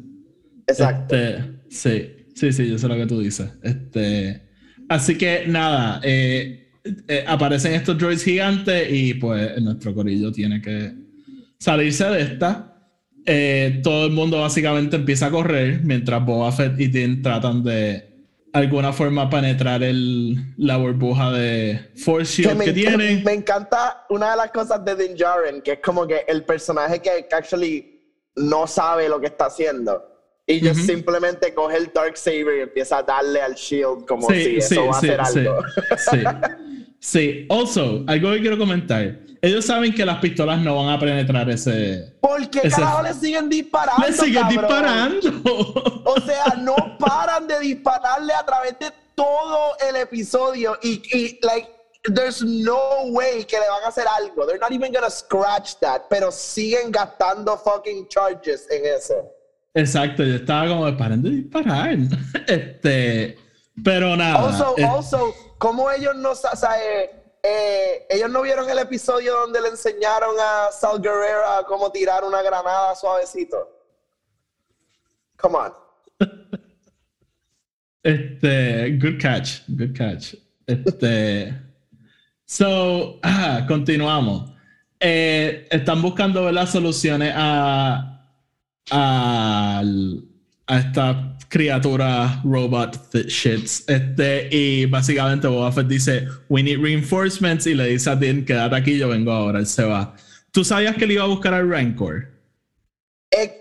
[0.66, 3.50] exacto Este, sí, sí, sí, yo sé lo que tú dices.
[3.62, 4.48] Este,
[4.88, 6.67] así que nada, eh,
[7.08, 10.92] eh, aparecen estos droids gigantes y pues nuestro corillo tiene que
[11.58, 12.74] salirse de esta.
[13.26, 18.04] Eh, todo el mundo básicamente empieza a correr mientras Boba Fett y Din tratan de
[18.54, 23.24] alguna forma penetrar el, la burbuja de Force que Shield me, que, enc- tienen.
[23.24, 27.00] me encanta una de las cosas de Din Djarin que es como que el personaje
[27.00, 28.00] que, que actually
[28.36, 30.02] no sabe lo que está haciendo
[30.46, 30.86] y ellos Ujú.
[30.86, 34.98] simplemente coge el Darksaber y empieza a darle al shield como si eso va a
[34.98, 35.62] hacer algo
[35.98, 36.16] Sí,
[37.00, 37.46] sí.
[37.48, 39.18] Also, algo que quiero comentar.
[39.40, 42.12] Ellos saben que las pistolas no van a penetrar ese.
[42.20, 45.20] ¿por qué Ese- carajo le siguen disparando ¡Le siguen cabrón?
[45.20, 46.02] disparando!
[46.04, 51.68] O sea, no paran de dispararle a través de todo el episodio y, y like,
[52.14, 54.44] there's no way que le van a hacer algo.
[54.46, 59.14] They're not even gonna scratch that, pero siguen gastando fucking charges en eso.
[59.74, 61.96] Exacto, yo estaba como, paren de disparar.
[62.48, 63.38] Este.
[63.84, 64.38] Pero nada.
[64.40, 67.10] Also, also, como ellos no o eh,
[67.42, 72.42] eh, ellos no vieron el episodio donde le enseñaron a Sal Guerrero cómo tirar una
[72.42, 73.68] granada suavecito.
[75.36, 75.72] Come on.
[78.00, 80.34] Este, good catch, good catch.
[80.66, 81.52] Este.
[82.46, 83.20] So,
[83.68, 84.52] continuamos.
[84.98, 88.24] Eh, están buscando las soluciones a,
[88.90, 89.82] a,
[90.66, 92.96] a esta criatura robot
[93.26, 93.84] shits.
[93.88, 98.76] Este, y básicamente Boba Fett dice, we need reinforcements y le dice a Din, quédate
[98.76, 100.14] aquí, yo vengo ahora, él se va.
[100.52, 102.28] ¿Tú sabías que él iba a buscar al Rancor?
[103.30, 103.54] Eh,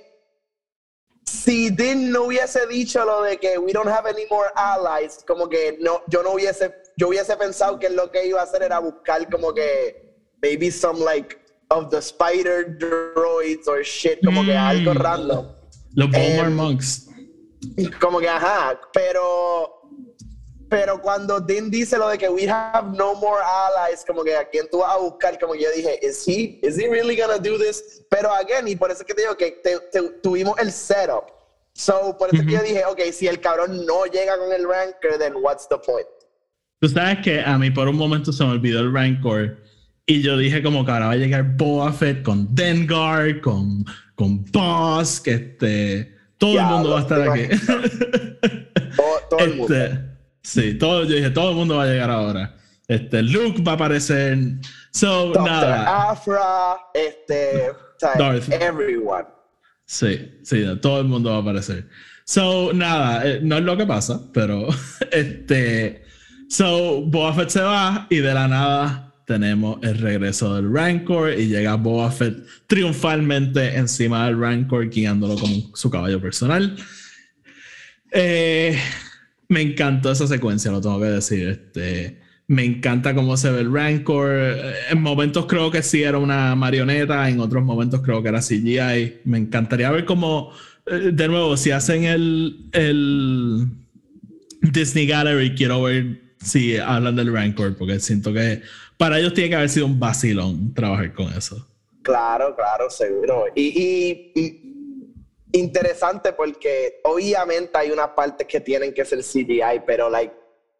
[1.25, 5.47] si Din no hubiese dicho lo de que we don't have any more allies, como
[5.49, 8.79] que no, yo no hubiese, yo hubiese pensado que lo que iba a hacer era
[8.79, 11.37] buscar como que maybe some like
[11.69, 14.97] of the spider droids or shit, como que algo Mm.
[14.97, 15.45] random.
[15.95, 17.06] Los Bomber Em, Monks.
[17.99, 19.73] Como que ajá, pero
[20.69, 24.43] pero cuando Din dice lo de que we have no more allies, como que a
[24.49, 27.37] quién tú vas a buscar, como que yo dije, is he, is he really gonna
[27.37, 28.03] do this?
[28.09, 31.31] Pero again, y por eso es que te digo que te- te- tuvimos el setup.
[31.73, 34.67] So, por eso es que yo dije, ok, si el cabrón no llega con el
[34.67, 36.07] ranker, then what's the point?
[36.81, 39.57] Tú sabes que a mí por un momento se me olvidó el Rancor
[40.05, 43.85] y yo dije como que ahora va a llegar Boba Fett con Dengar, con,
[44.15, 47.47] con Boss, que este, todo el mundo va a estar aquí.
[48.95, 49.75] Todo, todo el mundo.
[49.75, 49.99] Este,
[50.41, 52.55] sí, todo, yo dije, todo el mundo va a llegar ahora.
[52.87, 54.37] Este, Luke va a aparecer.
[54.91, 55.43] So, Dr.
[55.43, 56.11] nada.
[56.11, 57.71] Afra, este,
[58.17, 58.49] Darth.
[58.51, 59.25] everyone.
[59.85, 61.87] Sí, sí, todo el mundo va a aparecer.
[62.25, 64.67] So, nada, eh, no es lo que pasa, pero
[65.11, 66.03] este.
[66.49, 71.47] So, Boba Fett se va y de la nada tenemos el regreso del Rancor y
[71.47, 72.13] llega Boba
[72.65, 76.77] triunfalmente encima del Rancor, guiándolo como su caballo personal.
[78.09, 78.79] Eh,
[79.49, 81.49] me encantó esa secuencia, lo tengo que decir.
[81.49, 84.31] Este, me encanta cómo se ve el Rancor.
[84.89, 89.23] En momentos creo que sí era una marioneta, en otros momentos creo que era CGI.
[89.25, 90.53] Me encantaría ver cómo,
[90.85, 93.67] eh, de nuevo, si hacen el, el
[94.61, 98.61] Disney Gallery, quiero ver si hablan del Rancor, porque siento que
[98.97, 101.67] para ellos tiene que haber sido un vacilón trabajar con eso.
[102.01, 103.45] Claro, claro, seguro.
[103.55, 110.09] Y, y- y interesante porque obviamente hay unas partes que tienen que ser CGI, pero
[110.09, 110.33] like,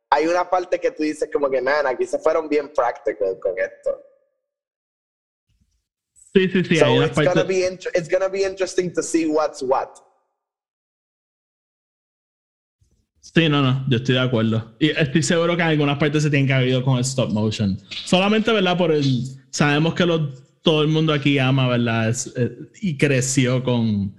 [0.10, 3.54] hay una parte que tú dices como que, man, aquí se fueron bien practical con
[3.58, 4.02] esto.
[6.34, 6.76] Sí, sí, sí.
[6.78, 9.62] so hay unas it's, gonna partes- be int- it's gonna be interesting to see what's
[9.62, 9.90] what.
[13.38, 14.76] Sí, no, no, yo estoy de acuerdo.
[14.80, 17.30] Y estoy seguro que en algunas partes se tienen que haber ido con el stop
[17.32, 17.78] motion.
[18.04, 18.76] Solamente, ¿verdad?
[18.76, 19.26] Por el.
[19.52, 20.08] Sabemos que
[20.64, 22.16] todo el mundo aquí ama, ¿verdad?
[22.36, 24.16] Eh, y creció con,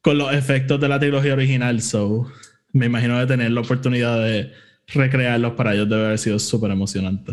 [0.00, 1.82] con los efectos de la trilogía original.
[1.82, 2.30] So,
[2.72, 4.52] me imagino de tener la oportunidad de
[4.94, 7.32] recrearlos para ellos debe haber sido súper emocionante.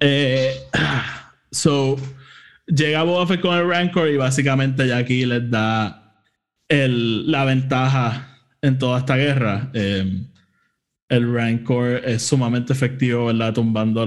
[0.00, 0.54] Eh,
[1.50, 1.96] so,
[2.66, 6.05] llega Boba Fett con el Rancor y básicamente ya aquí les da
[6.68, 9.70] el- la ventaja en toda esta guerra.
[9.74, 10.24] Eh,
[11.08, 13.54] el Rancor es sumamente efectivo, ¿verdad?
[13.54, 14.02] Tumbando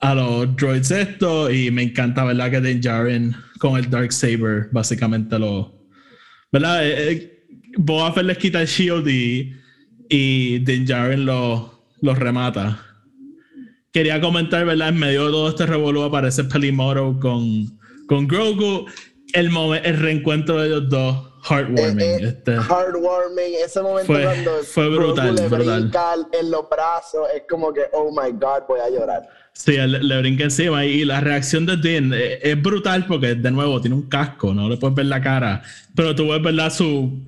[0.00, 2.50] a los, droids estos y me encanta, ¿verdad?
[2.50, 5.74] Que Din Djarin con el Dark Saber básicamente lo...
[6.52, 6.86] ¿Verdad?
[6.86, 7.32] Eh, eh,
[7.78, 9.52] Boba les quita el shield y,
[10.08, 10.86] y Din
[11.24, 12.82] lo, lo remata.
[13.92, 14.88] Quería comentar, ¿verdad?
[14.90, 18.86] En medio de todo este revolú aparece Pelimoro con, con Grogu.
[19.32, 19.50] El,
[19.84, 22.00] el reencuentro de ellos dos, heartwarming.
[22.00, 22.52] Eh, eh, este.
[22.52, 25.80] Heartwarming, ese momento Fue- cuando fue brutal, le brutal.
[25.82, 29.28] brinca en los brazos, es como que, oh my god, voy a llorar.
[29.52, 33.50] Sí, él le brinca encima y, la reacción de Dean eh, es, brutal porque, de
[33.50, 35.62] nuevo, tiene un casco, no le puedes ver la cara,
[35.94, 36.70] pero tú ves, ¿verdad?
[36.70, 37.26] Su,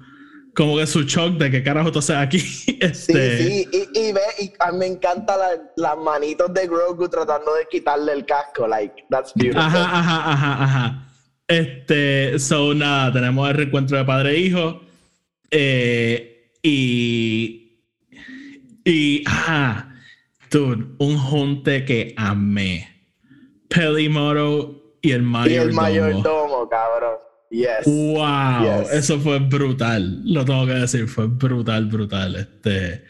[0.55, 2.39] como que su shock de qué carajo tú haces aquí.
[2.79, 6.67] Sí, Este, sí, y, y ve, y a mí me encanta la- las manitos de
[6.67, 9.63] Grogu tratando de quitarle el casco, like, that's beautiful.
[9.67, 11.08] Ajá, ajá, ajá, ajá.
[11.49, 14.83] Este, so nada, tenemos el reencuentro de padre e hijo.
[15.51, 17.81] eh, y.
[18.85, 19.23] Y.
[19.27, 19.95] Ajá.
[20.51, 22.89] Dude, un junte que amé.
[23.69, 25.69] Pelimoro y el y mayordomo.
[25.69, 27.15] el mayordomo, cabrón.
[27.51, 27.85] Yes.
[27.87, 28.93] Wow, Yes.
[28.93, 30.21] eso fue brutal.
[30.25, 32.37] Lo tengo que decir, fue brutal, brutal.
[32.37, 33.05] Este,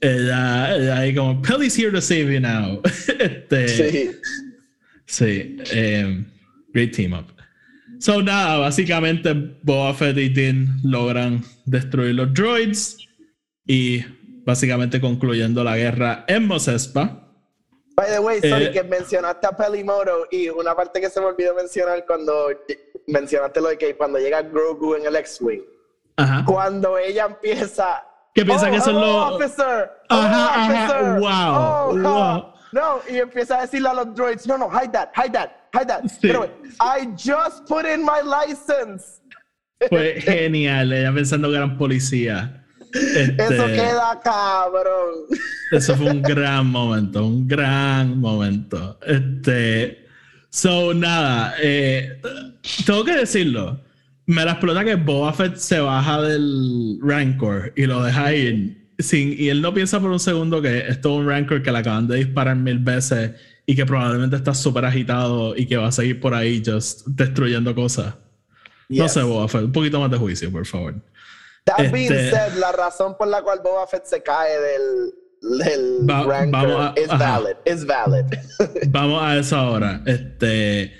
[0.00, 2.80] ella, ella ahí como, Pelly's here to save you now.
[3.18, 4.10] Este, Sí.
[5.06, 6.24] Sí, eh,
[6.72, 7.26] great team up.
[8.00, 12.96] So nada, básicamente Boba Fett y Din logran destruir los droids
[13.66, 14.02] y
[14.44, 17.26] básicamente concluyendo la guerra en Mos Espa.
[17.96, 21.26] By the way, sorry Eh, que mencionaste a Pelimoro y una parte que se me
[21.26, 22.48] olvidó mencionar cuando
[23.06, 25.60] mencionaste lo de que cuando llega Grogu en el X-Wing.
[26.46, 28.02] Cuando ella empieza...
[28.34, 29.90] Que piensa "Oh, que son los- Officer!
[30.08, 31.20] Ajá, ajá, officer!
[31.20, 32.36] wow, Oh, wow.
[32.38, 35.50] huh." No, y empieza a decirle a los droids, no, no, hide that, hide that,
[35.72, 36.04] hide that.
[36.04, 36.28] Sí.
[36.28, 36.50] Pero,
[36.80, 39.20] I just put in my license.
[39.88, 42.50] Fue genial, ella pensando que eran policías.
[42.92, 45.26] Este, Eso queda cabrón.
[45.72, 48.98] Eso fue un gran momento, un gran momento.
[49.06, 50.06] Este,
[50.50, 52.20] so nada, eh,
[52.84, 53.80] tengo que decirlo.
[54.26, 58.78] Me la explota que Boba Fett se baja del Rancor y lo deja ir.
[58.98, 61.78] Sin, y él no piensa por un segundo que esto es un Rancor que le
[61.78, 63.32] acaban de disparar mil veces
[63.70, 67.72] y que probablemente está súper agitado y que va a seguir por ahí just destruyendo
[67.74, 68.14] cosas.
[68.88, 70.94] No sé, Boba Fett, un poquito más de juicio, por favor.
[71.66, 75.12] That being Este- said, la razón por la cual Boba Fett se cae del,
[75.64, 77.56] del Va- Rancor vamos a- is valid.
[77.64, 78.24] Is valid.
[78.88, 80.02] Vamos a eso ahora.
[80.06, 80.92] Este.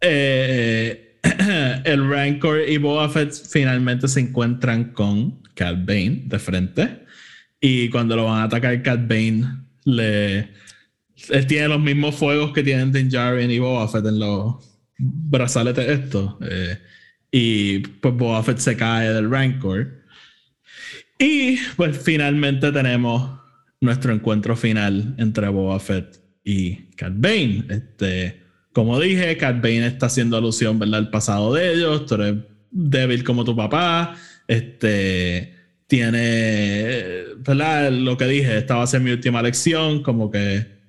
[0.00, 1.18] eh,
[1.84, 7.06] el Rancor y Boba Fett finalmente se encuentran con Cat Bane de frente.
[7.60, 9.44] Y cuando lo van a atacar, Cat Bane
[9.84, 10.50] le.
[11.30, 14.56] Él tiene los mismos fuegos que tienen Din Djarin y Boba Fett en los
[14.98, 16.34] brazaletes estos.
[16.42, 16.78] eh,
[17.30, 20.02] y pues Boba Fett se cae del Rancor.
[21.18, 23.40] Y pues finalmente tenemos
[23.80, 27.64] nuestro encuentro final entre Boba Fett y Cat Bane.
[27.70, 28.42] Este,
[28.72, 30.98] como dije, Cat Bane está haciendo alusión ¿verdad?
[31.00, 32.06] al pasado de ellos.
[32.06, 32.36] Tú eres
[32.70, 34.14] débil como tu papá.
[34.46, 35.54] Este
[35.86, 37.90] tiene ¿verdad?
[37.92, 40.02] lo que dije, esta va a ser mi última lección.
[40.02, 40.81] Como que.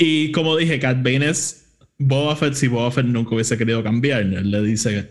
[0.00, 1.66] Y como dije, Cat Bane es
[1.98, 4.20] Boba Fett si Boba Fett nunca hubiese querido cambiar.
[4.22, 5.10] Él le dice.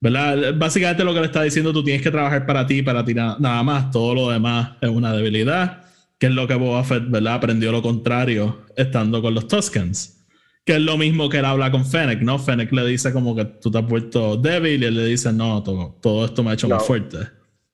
[0.00, 0.54] ¿Verdad?
[0.56, 3.36] Básicamente lo que le está diciendo, tú tienes que trabajar para ti, para ti na-
[3.38, 3.90] nada más.
[3.92, 5.84] Todo lo demás es una debilidad,
[6.18, 7.34] que es lo que Boba Fett, ¿verdad?
[7.34, 10.18] Aprendió lo contrario estando con los Tuscans.
[10.64, 12.38] Que es lo mismo que él habla con Fennec, ¿no?
[12.38, 15.62] Fennec le dice como que tú te has vuelto débil y él le dice, no,
[15.62, 16.76] todo, todo esto me ha hecho No.
[16.76, 17.18] más fuerte.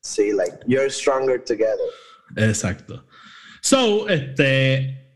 [0.00, 1.76] sí, like, you're stronger together.
[2.36, 3.04] Exacto.
[3.60, 5.07] So, este.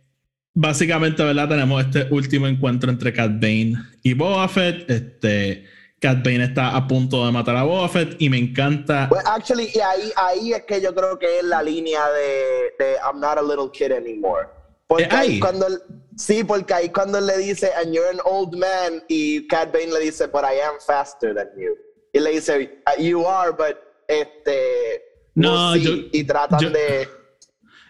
[0.54, 1.48] Básicamente, ¿verdad?
[1.48, 4.88] Tenemos este último encuentro entre Cat Bane y Boba Fett.
[4.90, 5.66] Este.
[5.98, 9.08] Cat Bane está a punto de matar a Boba Fett y me encanta.
[9.10, 12.94] Well, actually, y ahí, ahí es que yo creo que es la línea de, de
[13.04, 14.48] I'm not a little kid anymore.
[14.88, 15.38] Porque ahí.
[15.40, 15.68] cuando
[16.16, 20.00] sí, porque ahí cuando le dice, and you're an old man, y Cat Bane le
[20.00, 21.74] dice, but I am faster than you.
[22.12, 23.78] Y le dice, "Uh, you are, but
[24.08, 25.02] este.
[25.36, 25.84] No, we'll see".
[25.84, 27.08] yo- y tratan yo- de.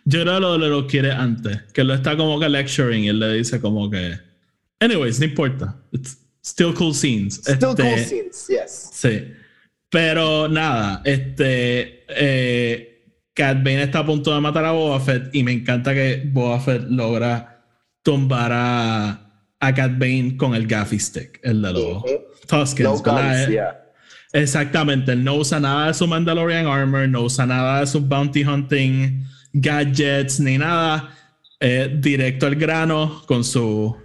[0.04, 1.62] Yo creo que lo, lo quiere antes.
[1.72, 4.18] Que lo está como que lecturing y él le dice como que.
[4.80, 5.76] Anyways, no importa.
[5.92, 7.34] It's still cool scenes.
[7.36, 8.90] Still Este, cool scenes, yes.
[8.92, 9.28] Sí.
[9.90, 12.04] Pero nada, este.
[12.08, 12.88] Eh,
[13.34, 16.60] Cat Bane está a punto de matar a Boba Fett y me encanta que Boba
[16.60, 17.64] Fett logra
[18.02, 22.08] tumbar a, a Cat Bane con el Gaffy Stick, el de los Ujú.
[22.46, 23.38] Tuskens, No ¿verdad?
[23.44, 23.78] guns, yeah.
[24.34, 28.44] Exactamente, él no usa nada de su Mandalorian Armor, no usa nada de sus bounty
[28.44, 31.10] hunting gadgets ni nada.
[31.60, 33.96] Eh, directo al grano con su.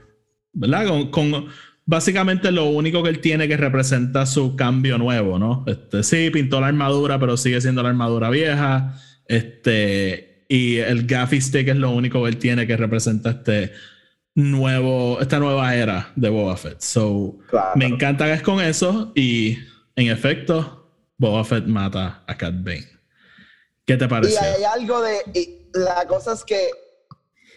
[0.54, 0.88] ¿Verdad?
[0.88, 1.48] Con, con-
[1.86, 5.64] básicamente lo único que él tiene que representa su cambio nuevo, ¿no?
[5.68, 8.96] Este, sí, pintó la armadura, pero sigue siendo la armadura vieja.
[9.28, 10.46] Este.
[10.50, 13.72] Y el Gaffy Stick es lo único que él tiene que representa este
[14.36, 16.80] nuevo, esta nueva era de Boba Fett.
[16.80, 17.72] So, Claro.
[17.76, 19.58] me encanta que es con eso y
[19.96, 22.86] en efecto, Boba Fett mata a Cat Bane.
[23.88, 24.42] ¿Qué te Y pareció?
[24.42, 25.24] hay algo de.
[25.34, 26.70] y la cosa es que,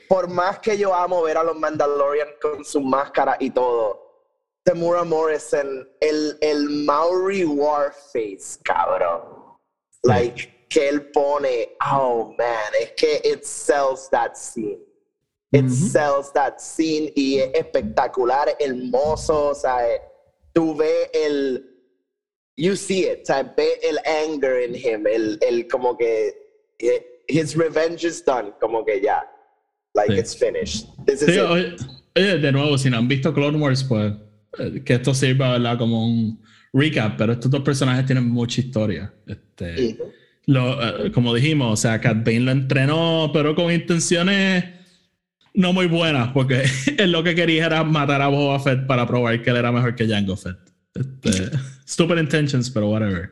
[0.09, 4.01] por más que yo amo ver a los Mandalorian con su máscara y todo,
[4.63, 9.23] Tamura Morrison, el, el Maori Warface, cabrón.
[10.05, 14.79] Like, que él pone, oh man, es que it sells that scene.
[15.53, 20.01] It sells that scene y es espectacular, hermoso, o sea, eh,
[20.53, 21.70] tú ves el,
[22.57, 26.35] you see it, o sea, ve el anger in him, el, el como que
[26.79, 29.23] eh, his revenge is done, como que ya,
[29.95, 30.19] like Sí.
[30.21, 30.87] it's finished.
[31.07, 31.41] This is Sí, it.
[31.41, 31.77] oye,
[32.17, 34.13] oye, de nuevo, si no han visto Clone Wars, pues
[34.59, 35.79] eh, que esto sirva ¿verdad?
[35.79, 36.43] como un
[36.73, 39.13] recap, pero estos dos personajes tienen mucha historia.
[39.27, 39.97] Este,
[40.47, 44.65] lo, eh, como dijimos, o sea, Cat Bane lo entrenó, pero con intenciones
[45.55, 46.63] no muy buenas, porque
[46.99, 49.95] él lo que quería era matar a Boba Fett para probar que él era mejor
[49.97, 50.59] que Jango Fett.
[50.95, 51.51] Este,
[51.87, 53.31] stupid intentions, pero whatever.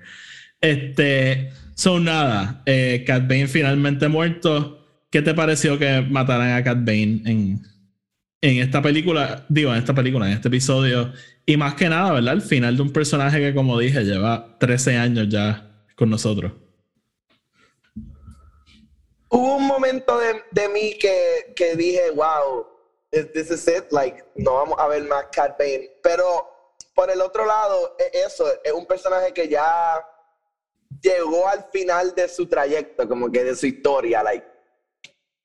[0.61, 4.75] Este, son nada, eh, Cat Bane finalmente muerto.
[5.11, 7.63] ¿Qué te pareció que mataran a Cat Bane en,
[8.43, 9.47] en esta película?
[9.49, 11.13] Digo, en esta película, en este episodio.
[11.47, 12.35] Y más que nada, ¿verdad?
[12.35, 16.53] El final de un personaje que, como dije, lleva 13 años ya con nosotros.
[19.31, 22.67] Hubo un momento de, de mí que, que dije, wow,
[23.13, 25.91] is- this is it, like, no vamos a ver más Cat Bane.
[26.03, 26.25] Pero
[26.99, 29.95] por el otro lado, e- eso, es un personaje que ya
[31.01, 34.45] llegó al final de su trayecto, como que de su historia, like,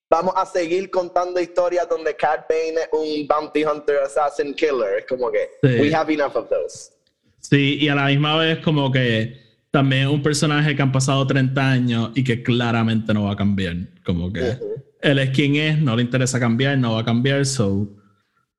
[0.10, 5.06] vamos a seguir contando historias donde Cat Bane es un bounty hunter, assassin, killer, es
[5.08, 5.80] como que, Sí.
[5.80, 6.92] we have enough of those.
[7.40, 9.40] Sí, y a la misma vez como que
[9.70, 13.76] también un personaje que han pasado 30 años y que claramente no va a cambiar.
[14.04, 14.58] Como que
[15.02, 17.88] él es quien es, no le interesa cambiar, no va a cambiar, so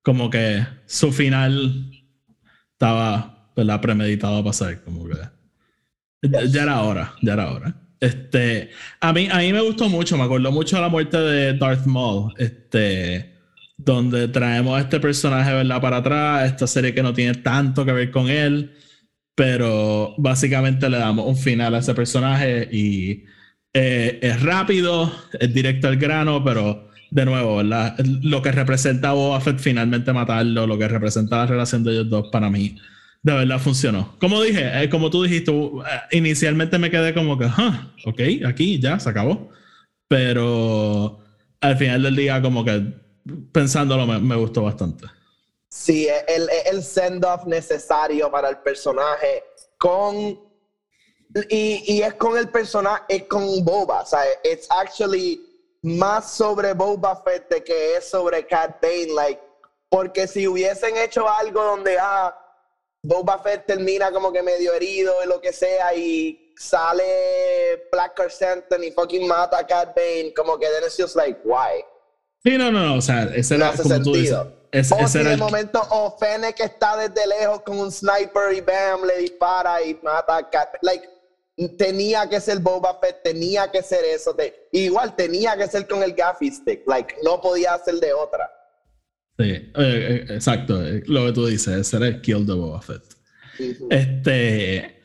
[0.02, 1.90] como que su final
[2.84, 5.16] estaba la premeditado a pasar, como que
[6.50, 7.74] ya era hora, ya era hora.
[7.98, 8.70] Este,
[9.00, 11.86] a mí, a mí me gustó mucho, me acordó mucho de la muerte de Darth
[11.86, 13.32] Maul, este,
[13.78, 15.80] donde traemos a este personaje, ¿verdad?
[15.80, 18.74] Para atrás, esta serie que no tiene tanto que ver con él,
[19.34, 23.24] pero básicamente le damos un final a ese personaje y
[23.72, 25.10] eh, es rápido,
[25.40, 27.62] es directo al grano, pero de nuevo.
[27.62, 32.50] Lo que representa a finalmente matarlo, lo que representa la relación de ellos dos para
[32.50, 32.76] mí,
[33.22, 34.16] de verdad funcionó.
[34.18, 38.20] Como dije, eh, como tú dijiste, uh, eh, inicialmente me quedé como que, ah, ok,
[38.46, 39.48] aquí ya se acabó.
[40.08, 41.20] Pero
[41.60, 42.82] al final del día, como que
[43.52, 45.06] pensándolo, me, gustó bastante.
[45.68, 49.44] Sí, el, el send-off necesario para el personaje
[49.78, 50.38] con.
[51.48, 55.40] Y, y, es con el personaje, es con Boba, o sea, it's actually
[55.84, 59.40] más sobre Boba Fett de que es sobre Cat Bane, like,
[59.90, 62.34] porque si hubiesen hecho algo donde, ah,
[63.02, 68.64] Boba Fett termina como que medio herido y lo que sea y sale Black Crescent
[68.82, 71.84] y fucking mata a Cat Bane, como que then it's just like, why?
[72.42, 74.38] Sí, no, no, no, o sea, ese era como tú dices.
[74.72, 79.04] Ese, o si de momento, o Fennec está desde lejos con un sniper y bam,
[79.04, 81.08] le dispara y mata a Cat Like,
[81.78, 84.36] tenía que ser Boba Fett, tenía que ser eso.
[84.72, 86.86] igual tenía que ser con el gaffy stick.
[86.86, 88.50] Like, no podía ser de otra.
[89.38, 90.84] Sí, eh, eh, exacto.
[90.84, 93.02] Eh, lo que tú dices, ese era el kill de Boba Fett.
[93.90, 95.02] Este.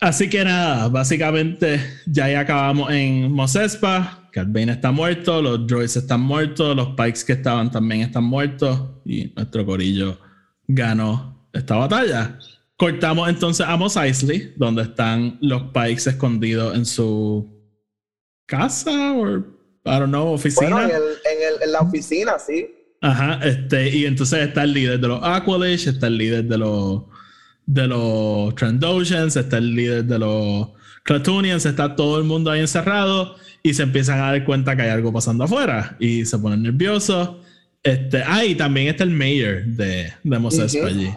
[0.00, 4.28] Así que nada, básicamente ya ahí acabamos en Mos Espa.
[4.32, 8.80] Cat Bane está muerto, los droids están muertos, los pikes que estaban también están muertos
[9.04, 10.18] y nuestro corillo
[10.66, 12.38] ganó esta batalla.
[12.82, 17.48] Cortamos entonces a Mos Eisley, donde están los Pikes escondidos en su
[18.44, 19.42] casa o, I
[19.84, 20.70] don't know, oficina.
[20.70, 20.98] Bueno,
[21.62, 22.74] en, la oficina, sí.
[23.00, 27.02] Ajá, este, y entonces está el líder de los Aqualish, está el líder de los
[27.66, 30.70] de los Trandosians, está el líder de los
[31.04, 34.90] Clatunians, está todo el mundo ahí encerrado y se empiezan a dar cuenta que hay
[34.90, 37.30] algo pasando afuera y se ponen nerviosos.
[37.84, 41.14] Este, ah, y también está el mayor de, de Mos allí.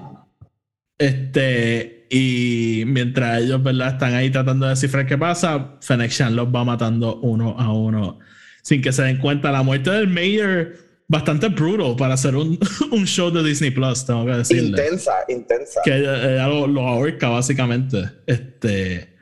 [0.98, 3.94] Este, y mientras ellos, ¿verdad?
[3.94, 8.20] Están ahí tratando de descifrar qué pasa, Fennec Shan los va matando uno a uno
[8.62, 9.52] sin que se den cuenta.
[9.52, 10.76] La muerte del Mayor,
[11.08, 12.58] bastante brutal para hacer un,
[12.92, 14.70] un show de Disney Plus, tengo que decirle.
[14.70, 15.82] Intensa, intensa.
[15.84, 18.04] Que ella, lo, lo, ahorca, básicamente.
[18.26, 19.16] Este,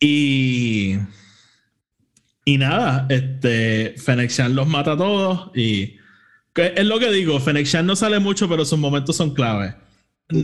[0.00, 0.98] y.
[2.46, 5.96] Y nada, este, Fennec Shan los mata a todos y.
[6.54, 9.74] Es lo que digo, Fennec Shan no sale mucho, pero sus momentos son clave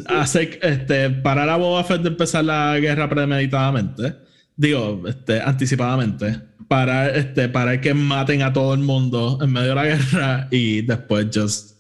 [0.07, 4.17] hacer este, parar a Boba Fett de empezar la guerra premeditadamente,
[4.57, 9.75] digo, este, anticipadamente, para, este, para que maten a todo el mundo en medio de
[9.75, 11.77] la guerra y después just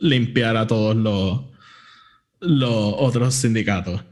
[0.00, 1.40] limpiar a todos los,
[2.40, 4.02] los otros sindicatos.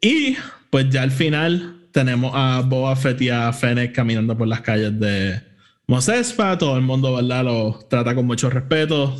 [0.00, 0.36] Y
[0.70, 4.98] pues ya al final tenemos a Boba Fett y a Fennec caminando por las calles
[5.00, 5.40] de
[5.86, 7.44] Mos Espa, todo el mundo, ¿verdad?
[7.44, 9.16] Los trata con mucho respeto,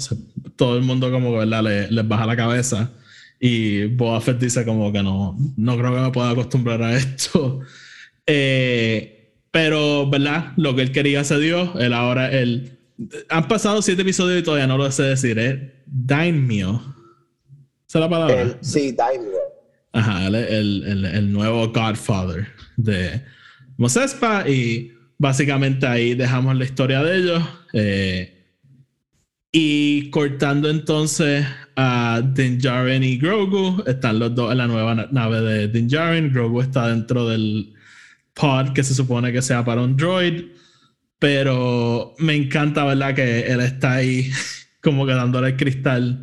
[0.57, 1.63] todo el mundo como, ¿verdad?
[1.91, 2.91] les baja la cabeza.
[3.39, 7.61] Y Boba Fett dice como que no, no creo que me pueda acostumbrar a esto.
[8.29, 10.53] Eh, pero, ¿verdad?
[10.57, 11.79] Lo que él quería se dio.
[11.79, 12.77] Él ahora, él...
[13.29, 15.85] Han pasado siete episodios y todavía no lo sé decir, ¿eh?
[15.87, 16.81] Daimyo.
[17.89, 18.59] ¿Esa es la palabra?
[18.63, 19.39] sí, Daimyo.
[19.93, 23.23] Ajá, el, el, el, nuevo Godfather de
[23.79, 27.43] Mos Espa y básicamente ahí dejamos la historia de ellos.
[27.73, 28.36] Eh,
[29.59, 31.47] y cortando entonces
[31.77, 36.31] a Din Djarin y Grogu, están los dos en la nueva nave de Din Djarin.
[36.31, 37.73] Grogu está dentro del
[38.35, 40.45] pod que se supone que sea para un droid.
[41.19, 43.15] Pero me encanta, ¿verdad?
[43.15, 44.31] Que él está ahí
[44.83, 46.21] como que dándole el cristal.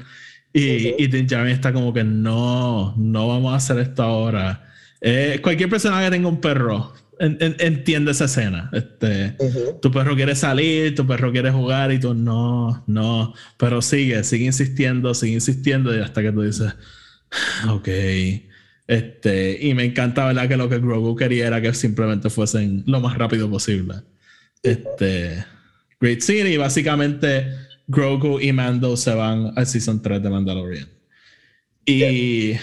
[0.53, 4.71] Y, Din Djarin está como que no, no vamos a hacer esto ahora.
[5.01, 8.69] Eh, cualquier persona que tenga un perro entiende esa escena.
[8.73, 9.35] Este,
[9.81, 13.33] Tu perro quiere salir, tu perro quiere jugar y tú no, no.
[13.57, 16.73] Pero sigue, sigue insistiendo, sigue insistiendo y hasta que tú dices,
[17.69, 17.87] ok.
[18.87, 20.47] Este, y me encanta, ¿verdad?
[20.47, 23.95] Que lo que Grogu quería era que simplemente fuesen lo más rápido posible.
[24.61, 25.45] Este,
[25.99, 27.47] Great Scene y básicamente
[27.87, 30.89] Grogu y Mando se van al Season 3 de Mandalorian.
[31.85, 32.53] Y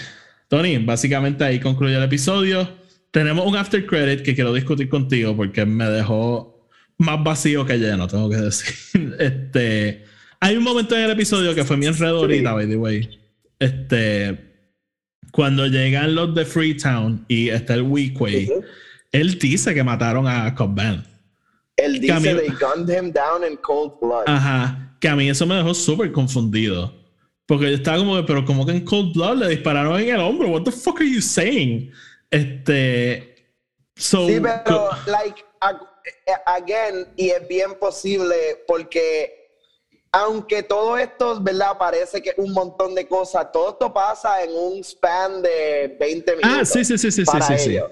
[0.47, 2.80] Tony, básicamente ahí concluye el episodio
[3.11, 8.07] tenemos un after credit que quiero discutir contigo porque me dejó más vacío que lleno,
[8.07, 8.73] tengo que decir.
[9.19, 10.05] Este,
[10.39, 13.19] hay un momento en el episodio que fue mi enredo ahorita, by the way.
[13.59, 14.39] Este,
[15.31, 18.63] cuando llegan los de Freetown y está el Weequay, Ujú.
[19.11, 20.79] él dice que mataron a Cobb.
[21.77, 24.23] Él dice Camilo- they gunned him down in cold blood.
[24.27, 26.99] Ajá, que a mí eso me dejó súper confundido.
[27.47, 30.21] Porque yo estaba como, que, pero como que en Cold Blood le dispararon en el
[30.21, 30.47] hombro.
[30.49, 31.91] What the fuck are you saying?
[32.31, 33.35] Este.
[33.95, 35.43] So, Sí, pero, like,
[36.25, 39.59] eh, again, y es bien posible porque,
[40.11, 41.77] aunque todo esto, ¿verdad?
[41.77, 46.59] Parece que un montón de cosas, todo esto pasa en un span de 20 minutos.
[46.61, 47.69] Ah, sí, sí, sí, sí, sí, para sí, sí.
[47.71, 47.91] ellos.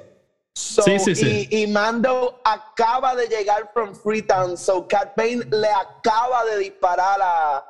[0.56, 1.48] So, Sí, sí, sí.
[1.52, 7.20] Y, y Mando acaba de llegar from Freetown, so Cat Bane le acaba de disparar
[7.22, 7.66] a,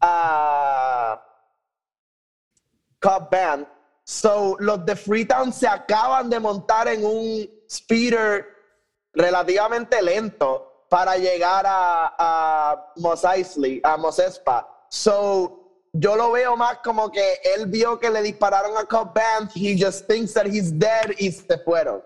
[0.00, 1.22] a
[3.00, 3.66] Cobb Band.
[4.04, 8.46] So, los de Freetown se acaban de montar en un speeder
[9.12, 14.68] relativamente lento para llegar a, a Mos Eisley, a Mos Espa.
[14.90, 19.50] So, yo lo veo más como que él vio que le dispararon a Cobb Band,
[19.54, 22.02] he just thinks that he's dead y se fueron.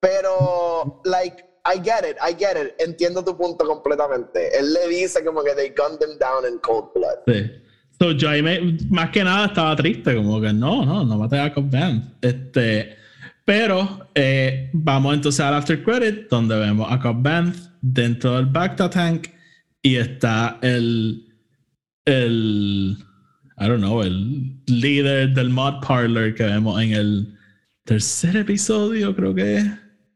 [0.00, 2.74] Pero, like, I get it, I get it.
[2.78, 4.56] Entiendo tu punto completamente.
[4.56, 7.18] Él le dice como que they gunned him down in cold blood.
[7.26, 7.50] Sí.
[7.98, 8.42] So, yo ahí
[8.90, 12.04] más que nada estaba triste, como que no, no, no maté a Cobb Vanth.
[12.20, 12.96] Este,
[13.44, 18.90] pero eh, vamos entonces al after credit, donde vemos a Cobb Vanth dentro del Bacta
[18.90, 19.28] tank
[19.82, 21.24] y está el,
[22.04, 22.96] el,
[23.58, 27.38] I don't know, el líder del mod parlor que vemos en el
[27.84, 29.64] tercer episodio, creo que es.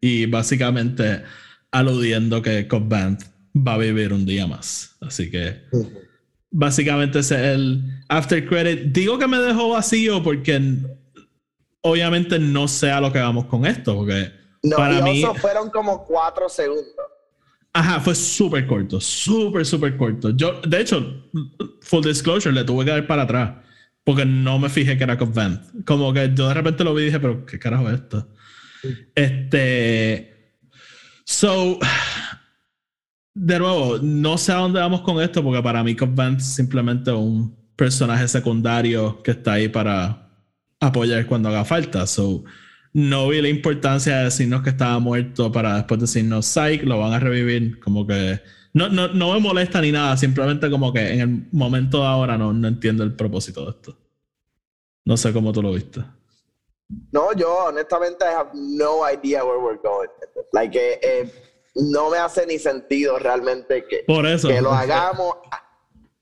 [0.02, 1.22] Y básicamente
[1.70, 3.22] aludiendo que Cobb Vanth
[3.56, 4.96] va a vivir un día más.
[5.00, 5.62] Así que
[6.50, 8.92] básicamente es el after credit.
[8.92, 10.60] Digo que me dejó vacío porque
[11.82, 14.32] obviamente no sé a lo que vamos con esto, porque
[14.62, 16.94] No, para mí, fueron como cuatro segundos.
[17.72, 20.30] ajá, fue súper corto, súper, súper corto.
[20.30, 21.24] Yo, de hecho,
[21.80, 23.52] full disclosure, le tuve que dar para atrás
[24.04, 25.60] porque no me fijé que era con Vent.
[25.84, 28.28] Como que yo de repente lo vi y dije, pero ¿qué carajo es esto?
[29.14, 30.56] Este.
[31.24, 31.78] So.
[33.42, 36.54] De nuevo, no sé a dónde vamos con esto, porque para mí Cobb Vanth es
[36.54, 40.30] simplemente un personaje secundario que está ahí para
[40.78, 42.06] apoyar cuando haga falta.
[42.06, 42.44] So,
[42.92, 47.14] no vi la importancia de decirnos que estaba muerto para después decirnos psych, lo van
[47.14, 47.80] a revivir.
[47.80, 48.42] Como que
[48.74, 52.36] no, no, no me molesta ni nada, simplemente como que en el momento de ahora
[52.36, 53.96] no, no entiendo el propósito de esto.
[55.06, 56.04] No sé cómo tú lo viste.
[57.10, 60.10] No, yo honestamente I have no idea where we're going.
[60.52, 61.32] Like, eh, eh,
[61.74, 64.48] no me hace ni sentido realmente que, Por eso.
[64.48, 65.36] que lo hagamos.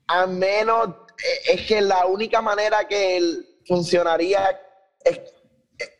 [0.08, 4.40] A, a menos, eh, es que la única manera que él funcionaría
[5.04, 5.20] es,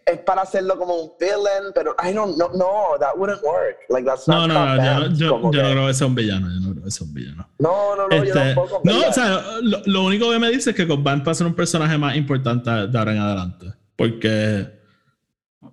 [0.06, 3.76] es para hacerlo como un villain, pero I don't know, no, that wouldn't work.
[3.90, 6.48] Like, that's No, not no, no, yo, yo, yo no creo que sea un villano.
[6.48, 7.48] Yo no creo que sea un villano.
[7.58, 8.80] no, no, no, yo Este, tampoco.
[8.84, 11.46] no, o sea, lo, lo único que me dice es que Cobb va a ser
[11.46, 13.66] un personaje más importante de ahora en adelante.
[13.96, 14.78] Porque.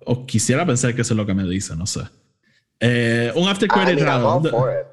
[0.04, 2.00] O quisiera pensar que eso es lo que me dice, no sé.
[2.80, 4.00] Eh, un after I credit
[4.50, 4.86] for it.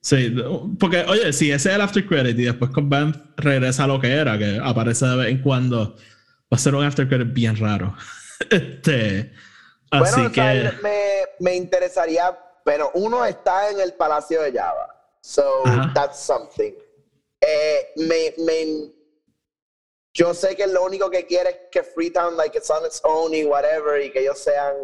[0.00, 0.34] Sí,
[0.78, 4.00] porque, oye, si ese es el after credit y después Cobb Vanth regresa a lo
[4.00, 7.56] que era, que aparece de vez en cuando, va a ser un after credit bien
[7.56, 7.94] raro.
[8.50, 9.32] este.
[9.90, 10.40] Así Bueno, o que.
[10.40, 10.98] sea, me,
[11.40, 14.94] me interesaría, pero uno está en el Palacio de Java.
[15.20, 15.92] So, Ajá.
[15.94, 16.72] that's something.
[17.40, 18.92] Eh, me, me,
[20.14, 23.34] yo sé que lo único que quiere es que Freetown, like, it's on its own
[23.34, 24.74] y whatever, y que ellos sean,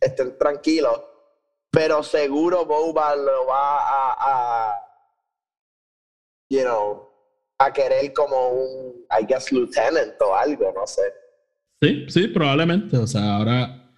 [0.00, 1.00] estén tranquilos.
[1.70, 4.74] Pero seguro Boba lo va a,
[6.50, 7.08] you know,
[7.58, 11.02] a querer como un, I guess, lieutenant o algo, no sé.
[11.80, 12.96] Sí, sí, probablemente.
[12.96, 13.92] O sea, ahora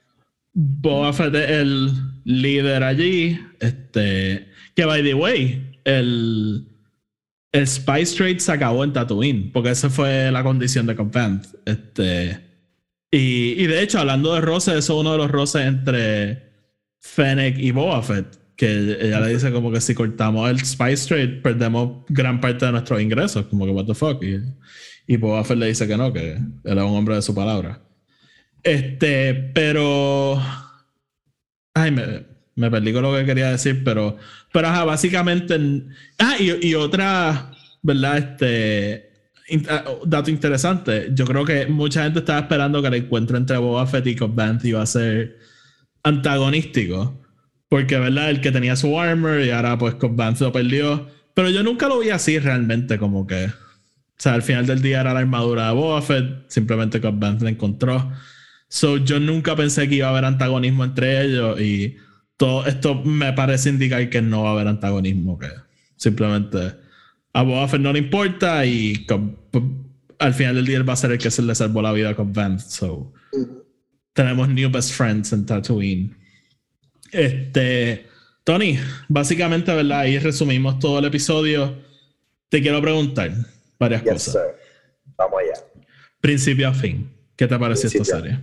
[0.53, 1.91] Boba Fett es el
[2.25, 3.39] líder allí.
[3.61, 4.49] Este.
[4.75, 6.67] Que by the way, el.
[7.53, 11.47] El Spice Trade se acabó en Tatooine, porque esa fue la condición de Cobb Vanth.
[11.67, 12.41] Este.
[13.11, 16.50] Y, y de hecho, hablando de roces, eso es uno de los roces entre
[17.01, 18.39] Fennec y Boba Fett.
[18.57, 22.73] Que ella le dice como que si cortamos el Spice Trade, perdemos gran parte de
[22.73, 23.47] nuestros ingresos.
[23.47, 24.23] Como que, what the fuck.
[24.23, 24.39] Y,
[25.07, 27.81] y Boba Fett le dice que no, que él es un hombre de su palabra.
[28.63, 30.41] Este, pero.
[31.73, 32.27] Ay, me,
[32.57, 34.19] me perdí con lo que quería decir, pero.
[34.53, 35.59] Pero ajá, básicamente.
[36.19, 38.19] Ah, y, y otra, ¿verdad?
[38.19, 39.11] Este.
[39.71, 41.09] ah, dato interesante.
[41.15, 44.39] Yo creo que mucha gente estaba esperando que el encuentro entre Boba Fett y Cobb
[44.65, 45.39] iba a ser
[46.03, 47.17] antagonístico.
[47.69, 48.31] Porque, ¿verdad?
[48.31, 51.07] El que tenía su armor y ahora pues Cobb Vanth lo perdió.
[51.35, 53.47] Pero yo nunca lo vi así realmente, como que.
[53.47, 57.49] O sea, al final del día era la armadura de Boba Fett, simplemente Cobb la
[57.49, 58.11] encontró.
[58.69, 61.97] So, yo nunca pensé que iba a haber antagonismo entre ellos y
[62.37, 65.49] todo esto me parece indicar que no va a haber antagonismo, que
[65.97, 66.75] simplemente
[67.33, 69.37] a Boba Fett no le importa y Cobb-
[70.19, 72.15] al final del día él va a ser el que se le salvó la vida
[72.15, 72.69] con Vance.
[72.71, 73.13] So,
[74.13, 76.17] tenemos new best friends en Tatooine.
[77.13, 78.07] Este,
[78.45, 80.01] Tony, básicamente, ¿verdad?
[80.01, 81.77] Ahí resumimos todo el episodio.
[82.49, 83.31] Te quiero preguntar
[83.79, 84.33] varias Yes, cosas.
[84.33, 84.43] sir.
[85.17, 85.65] Vamos allá.
[86.21, 87.13] Principio a fin.
[87.37, 88.39] ¿Qué te pareció esta serie?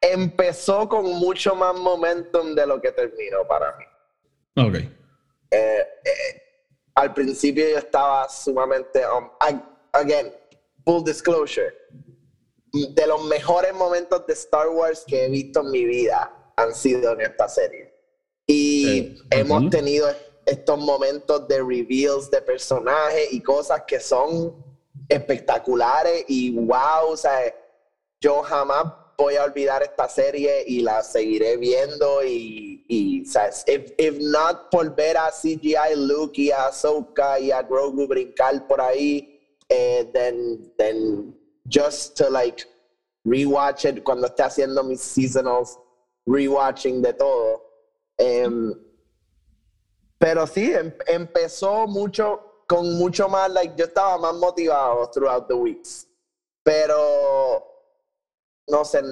[0.00, 3.84] Empezó con mucho más momentum de lo que terminó para mí.
[4.56, 4.74] Ok.
[4.76, 4.88] Eh,
[5.50, 6.42] eh,
[6.94, 9.00] al principio yo estaba sumamente.
[9.06, 10.32] um, ag- again,
[10.84, 11.72] full disclosure.
[12.74, 17.12] De los mejores momentos de Star Wars que he visto en mi vida han sido
[17.12, 17.94] en esta serie.
[18.46, 20.08] Y hemos tenido
[20.44, 24.54] estos momentos de reveals de personajes y cosas que son
[25.08, 27.54] espectaculares y wow, o sea,
[28.20, 33.64] yo jamás voy a olvidar esta serie y la seguiré viendo y, y ¿sabes?
[33.66, 38.66] If, if not por ver a CGI Luke y a Ahsoka y a Grogu brincar
[38.66, 42.64] por ahí, eh, then, then just to like
[43.26, 45.78] rewatch it cuando esté haciendo mis seasonals,
[46.26, 47.60] rewatching de todo.
[48.18, 48.74] Em,
[50.18, 55.56] pero sí, em- empezó mucho, con mucho más, like, yo estaba más motivado throughout the
[55.56, 56.06] weeks.
[56.64, 57.62] Pero,
[58.68, 59.02] no sé,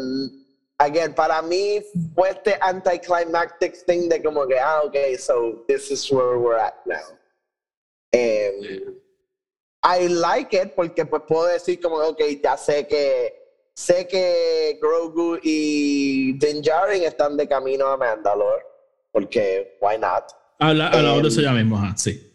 [0.78, 1.82] again, para mí
[2.14, 6.74] fue este anticlimactic thing de como que, ah, ok, so this is where we're at
[6.86, 7.18] now.
[8.12, 8.94] Em,
[9.84, 13.34] I like it porque pues puedo decir como, ok, ya sé que,
[13.74, 18.64] sé que Grogu y Din Djarin están de camino a Mandalore,
[19.10, 20.24] porque, why not?
[20.58, 22.28] Habla, hablamos de Em, eso ya mismo, ajá, sí.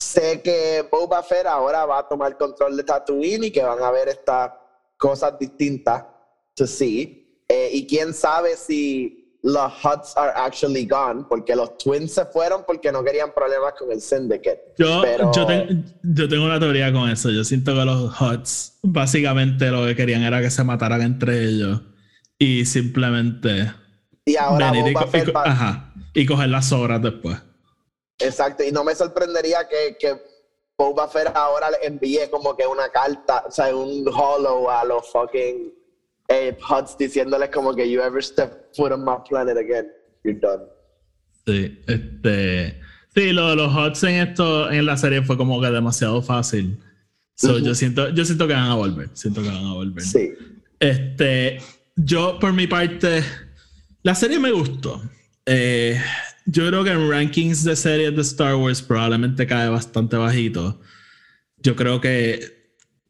[0.00, 3.90] sé que Boba Fett ahora va a tomar control de Tatooine y que van a
[3.90, 4.50] ver estas
[4.98, 6.04] cosas distintas
[6.54, 7.42] to see.
[7.48, 12.64] Eh, y quién sabe si los Huts are actually gone, porque los Twins se fueron
[12.66, 14.72] porque no querían problemas con el Syndicate.
[14.78, 17.30] Yo, Pero- yo, ten- yo tengo una teoría con eso.
[17.30, 21.82] Yo siento que los Huts básicamente lo que querían era que se mataran entre ellos
[22.38, 23.70] y simplemente
[24.24, 27.36] Y ahora venir y, co- co- ajá, y coger las sobras después.
[28.18, 30.16] Exacto, y no me sorprendería que, que
[30.78, 35.06] Boba Fett ahora le envíe como que una carta, o sea, un hollow a los
[35.10, 35.70] fucking
[36.28, 39.90] eh, Huts diciéndoles como que you ever step foot on my planet again,
[40.24, 40.62] you're done.
[41.46, 42.80] Sí, este.
[43.14, 46.78] Sí, lo de los Huts en esto, en la serie fue como que demasiado fácil.
[47.36, 49.10] So, yo siento, yo siento que van a volver.
[49.12, 50.02] Siento que van a volver.
[50.02, 50.32] Sí.
[50.80, 51.58] Este,
[51.96, 53.22] yo por mi parte,
[54.02, 55.02] la serie me gustó.
[55.46, 56.00] Eh,
[56.46, 60.80] yo creo que en rankings de series de Star Wars probablemente cae bastante bajito.
[61.58, 62.53] Yo creo que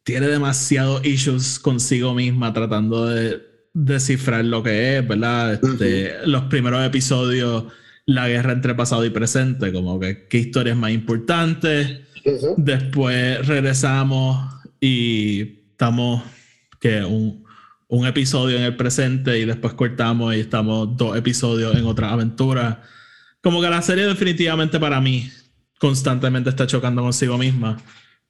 [0.05, 3.41] tiene demasiados issues consigo misma tratando de
[3.73, 5.53] descifrar lo que es, ¿verdad?
[5.55, 7.65] Este, Los primeros episodios,
[8.05, 12.05] la guerra entre pasado y presente, como que qué historia es más importante.
[12.23, 12.53] Ujú.
[12.55, 14.47] Después regresamos
[14.79, 16.21] y estamos
[16.79, 17.43] que un,
[17.87, 22.83] un episodio en el presente y después cortamos y estamos dos episodios en otra aventura.
[23.41, 25.31] Como que la serie definitivamente para mí
[25.79, 27.77] constantemente está chocando consigo misma.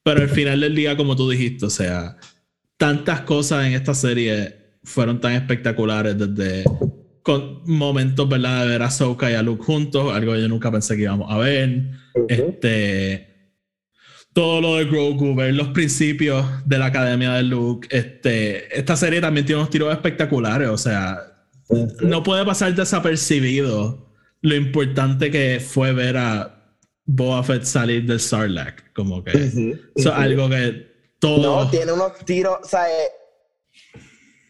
[0.05, 2.15] Pero al final del día, como tú dijiste, o sea,
[2.77, 6.63] tantas cosas en esta serie fueron tan espectaculares desde
[7.23, 8.65] con momentos, ¿verdad?
[8.65, 11.31] De ver a Ahsoka y a Luke juntos, algo que yo nunca pensé que íbamos
[11.31, 11.89] a ver.
[12.13, 12.25] Ujú.
[12.29, 13.55] Este.
[14.31, 17.87] Todo lo de Grogu, ver los principios de la academia de Luke.
[17.89, 20.69] Este, esta serie también tiene unos tiros espectaculares.
[20.69, 21.17] O sea,
[22.03, 26.54] no puede pasar desapercibido lo importante que fue ver a
[27.05, 28.93] Boba Fett salir del Sarlacc.
[28.93, 30.87] Como que eso es algo que
[31.19, 31.63] todo.
[31.63, 33.11] No, tiene unos tiros, o sea, eh,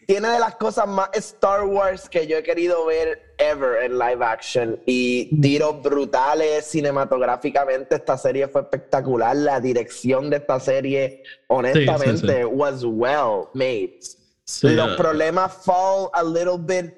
[0.06, 4.24] tiene de las cosas más Star Wars que yo he querido ver ever en live
[4.24, 7.96] action y tiros brutales cinematográficamente.
[7.96, 9.36] Esta serie fue espectacular.
[9.36, 12.44] La dirección de esta serie, honestamente, sí.
[12.44, 13.98] was well made.
[14.44, 16.94] Sí, Los eh, problemas fall a little bit.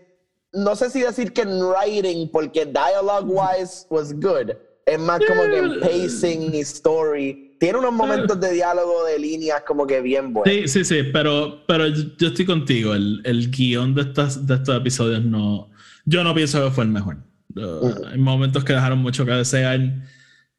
[0.52, 4.52] No sé si decir que en writing, porque dialogue wise was good.
[4.88, 7.54] Es más como que en pacing y story.
[7.60, 10.50] Tiene unos momentos de diálogo de líneas como que bien buenos.
[10.50, 12.94] Sí, sí, sí, pero, pero yo estoy contigo.
[12.94, 15.68] El, el guion de, estas, de estos episodios no.
[16.06, 17.18] Yo no pienso que fue el mejor.
[17.54, 19.78] Uh, Hay momentos que dejaron mucho que desear.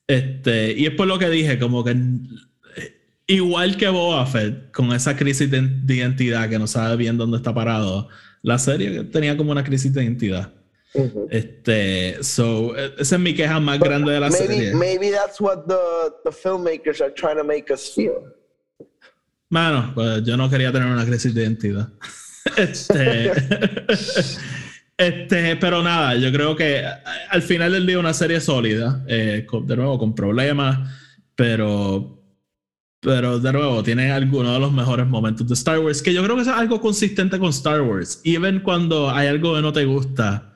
[0.06, 4.92] Este, y es por lo que dije, como que eh, igual que Boba Fett, con
[4.94, 8.10] esa crisis de identidad que no sabe bien dónde está parado,
[8.44, 10.54] la serie tenía como una crisis de identidad.
[10.94, 11.28] Ujú.
[11.30, 14.74] Este, so, eh, esa es mi queja más grande de la maybe, serie.
[14.76, 15.76] maybe that's what the,
[16.24, 18.14] the filmmakers are trying to make us feel.
[19.50, 21.90] Mano, pues yo no quería tener una crisis de identidad.
[22.58, 23.32] Este,
[24.98, 26.84] este, pero nada, yo creo que
[27.30, 30.90] al final del día una serie sólida, eh, con- de nuevo con problemas,
[31.36, 32.16] pero
[33.02, 36.36] Pero de nuevo, tiene algunos de los mejores momentos de Star Wars, que yo creo
[36.36, 38.20] que es algo consistente con Star Wars.
[38.26, 40.49] Even cuando hay algo que no te gusta,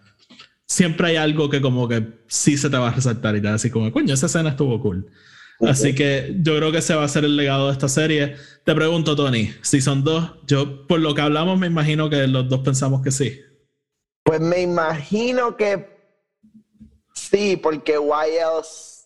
[0.74, 3.70] siempre hay algo que como que sí se te va a resaltar y te así
[3.70, 5.06] como, coño, esa escena estuvo cool.
[5.62, 8.36] Así que yo creo que ese va a ser el legado de esta serie.
[8.66, 12.50] Te pregunto, Tony, si son dos, yo por lo que hablamos me imagino que los
[12.50, 13.40] dos pensamos que sí.
[14.24, 15.88] Pues me imagino que
[17.14, 19.06] sí, porque why else?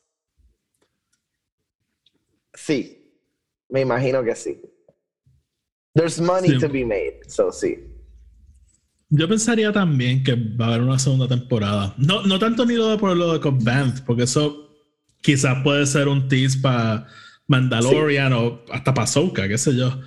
[2.53, 3.11] Sí,
[3.69, 4.59] me imagino que sí.
[5.93, 6.59] There's money Sí.
[6.59, 7.77] to be made, so sí.
[9.09, 11.93] Yo pensaría también que va a haber una segunda temporada.
[11.97, 14.69] No, no tanto ni lo de por lo de Vanth, porque eso
[15.21, 17.07] quizás puede ser un tease para
[17.47, 19.99] Mandalorian o hasta para Ahsoka, qué sé yo.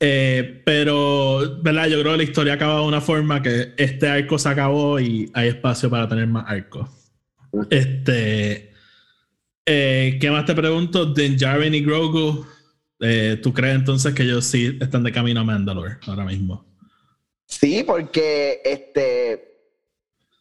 [0.00, 1.88] Eh, pero, ¿verdad?
[1.88, 5.30] Yo creo que la historia acaba de una forma que este arco se acabó y
[5.34, 6.88] hay espacio para tener más arcos.
[7.70, 8.72] Este.
[9.66, 11.06] eh, ¿Qué más te pregunto?
[11.06, 12.46] Din Djarin y Grogu.
[13.00, 16.67] eh, ¿Tú crees entonces que ellos sí están de camino a Mandalore ahora mismo?
[17.48, 19.56] Sí, porque este,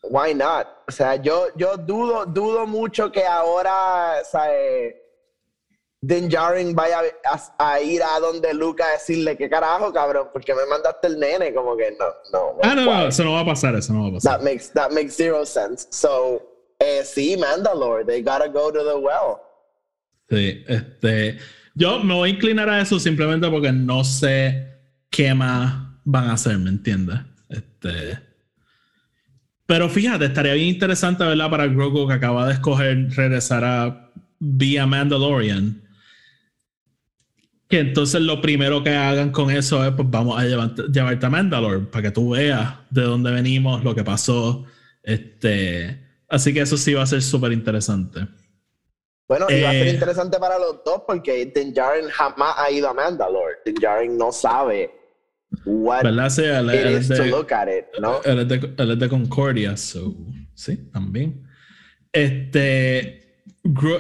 [0.04, 0.68] why not?
[0.88, 4.96] O sea, yo, yo dudo, dudo mucho que ahora, ¿sabes?
[6.02, 10.28] Din Djarin vaya a, a ir a donde Luke a decirle, ¿qué carajo, cabrón?
[10.34, 12.58] Porque me mandaste el nene, como que no, no.
[12.62, 13.08] Ah, no, no, why?
[13.08, 14.38] eso no va a pasar, eso no va a pasar.
[14.38, 15.88] That makes, that makes zero sense.
[15.92, 16.42] So,
[16.80, 19.42] eh, sí, Mandalore, they gotta go to the well.
[20.30, 21.40] Sí, este.
[21.74, 24.68] Yo me voy a inclinar a eso simplemente porque no sé
[25.10, 27.20] qué más van a hacer, ¿me entiendes?
[27.50, 28.18] Este.
[29.66, 31.50] Pero fíjate, estaría bien interesante, ¿verdad?
[31.50, 35.84] Para Grogu que acaba de escoger regresar a vía Mandalorian.
[37.68, 41.30] Que entonces lo primero que hagan con eso es, pues vamos a llevarte, llevarte a
[41.30, 44.64] Mandalore para que tú veas de dónde venimos, lo que pasó.
[45.04, 46.06] Este.
[46.30, 48.22] Así que eso sí va a ser súper interesante.
[49.28, 49.94] Bueno, y va a ser Eh.
[49.94, 53.56] interesante para los dos porque Din Djarin jamás ha ido a Mandalore.
[53.66, 54.97] Din Djarin no sabe
[55.66, 56.30] what ¿Verdad?
[56.30, 58.22] Sí, él, it is es to de, look at it, ¿no?
[58.24, 60.16] él es de- él es de Concordia, so,
[60.54, 61.44] sí, también.
[62.12, 63.42] Este,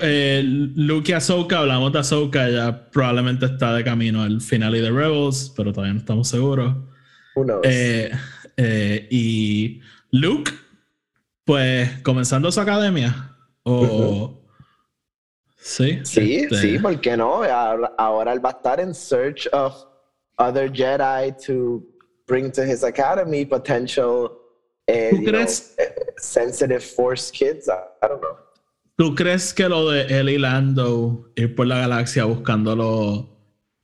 [0.01, 0.43] eh,
[0.75, 5.53] Luke y Ahsoka, hablamos de Ahsoka, ya probablemente está de camino al final de Rebels,
[5.55, 6.75] pero todavía no estamos seguros.
[7.35, 7.61] Who knows?
[7.63, 8.11] Eh,
[8.57, 9.81] eh, y
[10.11, 10.51] Luke,
[11.45, 14.33] pues comenzando su academia, o...
[15.59, 17.43] Sí, sí, este, sí, ¿por qué no?
[17.43, 19.75] Ahora, ahora él va a estar en search of
[20.37, 21.83] other Jedi to
[22.27, 24.31] bring to his academy potential
[24.87, 27.67] eh, ¿Tú know, crees- eh, sensitive force kids.
[27.67, 28.37] I, don't know.
[28.95, 33.37] ¿Tú crees que lo de él y Lando ir por la galaxia buscando lo-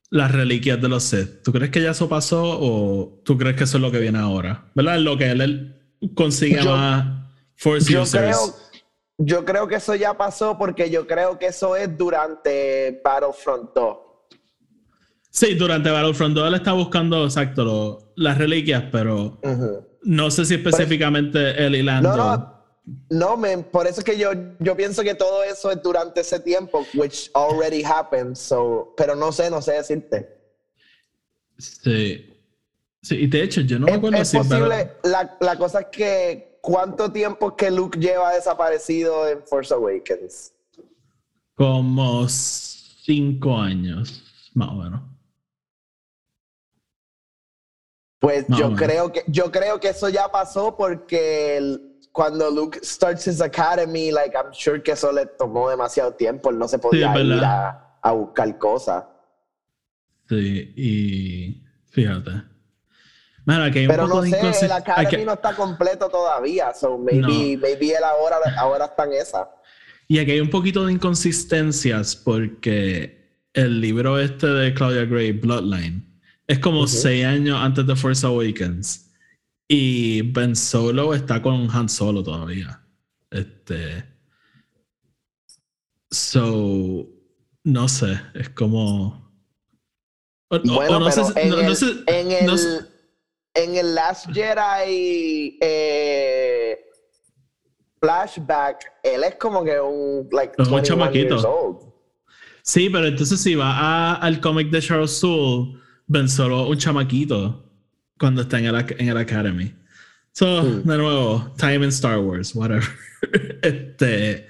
[0.10, 3.64] las reliquias de los Sith, ¿tú crees que ya eso pasó o tú crees que
[3.66, 4.72] eso es lo que viene ahora?
[4.76, 5.00] ¿Verdad?
[5.00, 5.82] Lo que él, él
[6.16, 7.06] consigue Yo- más
[7.56, 8.38] Force Yo users.
[8.38, 8.56] creo,
[9.18, 13.98] yo creo que eso ya pasó porque yo creo que eso es durante Battlefront 2.
[15.36, 19.40] Sí, durante Battlefront 2 él está buscando, exacto, lo- las reliquias, pero
[20.04, 22.16] no sé si específicamente él y Lando.
[22.16, 22.64] No, no,
[23.10, 24.30] no, man, por eso es que yo,
[24.60, 29.32] yo pienso que todo eso es durante ese tiempo, which already happened, so, pero no
[29.32, 30.30] sé, no sé decirte.
[31.58, 32.30] Sí.
[33.02, 35.88] Sí, y de hecho, yo no me acuerdo es si posible, la, la cosa es
[35.88, 40.54] que, ¿cuánto tiempo que Luke lleva desaparecido en Force Awakens?
[41.56, 44.24] como cinco años,
[44.54, 45.02] más o menos.
[48.24, 53.28] Pues yo creo que yo creo que eso ya pasó porque el- cuando Luke starts
[53.28, 57.12] his academy, like I'm sure que eso le tomó demasiado tiempo, él no se podía
[57.20, 59.04] ir a, a buscar cosas.
[60.30, 62.32] Sí, y fíjate.
[63.46, 66.98] Mira, aquí hay un Pero no de sé, el academy no está completo todavía, so
[66.98, 69.50] maybe, maybe él ahora, ahora está en esa.
[70.08, 76.13] Y aquí hay un poquito de inconsistencias porque el libro este de Claudia Gray, Bloodline,
[76.54, 79.12] es como seis años antes de Force Awakens.
[79.68, 82.82] Y Ben Solo está con Han Solo todavía.
[83.32, 84.06] Este.
[86.12, 87.08] So.
[87.66, 89.32] No sé, es como.
[90.50, 92.80] o- Bueno, o no sé pero en, no- el, no sé- en, el, no sé-
[93.56, 96.78] en el Last Jedi eh,
[98.02, 101.94] flashback, él es como que un, like, Es un 21 chamaquito.
[102.64, 107.70] Sí, pero entonces si va a- al cómic de Charles Soule, Ben Solo un chamaquito
[108.18, 109.74] cuando está en el, en el Academy.
[110.32, 112.84] So, de nuevo, time in Star Wars, whatever.
[113.62, 114.48] este.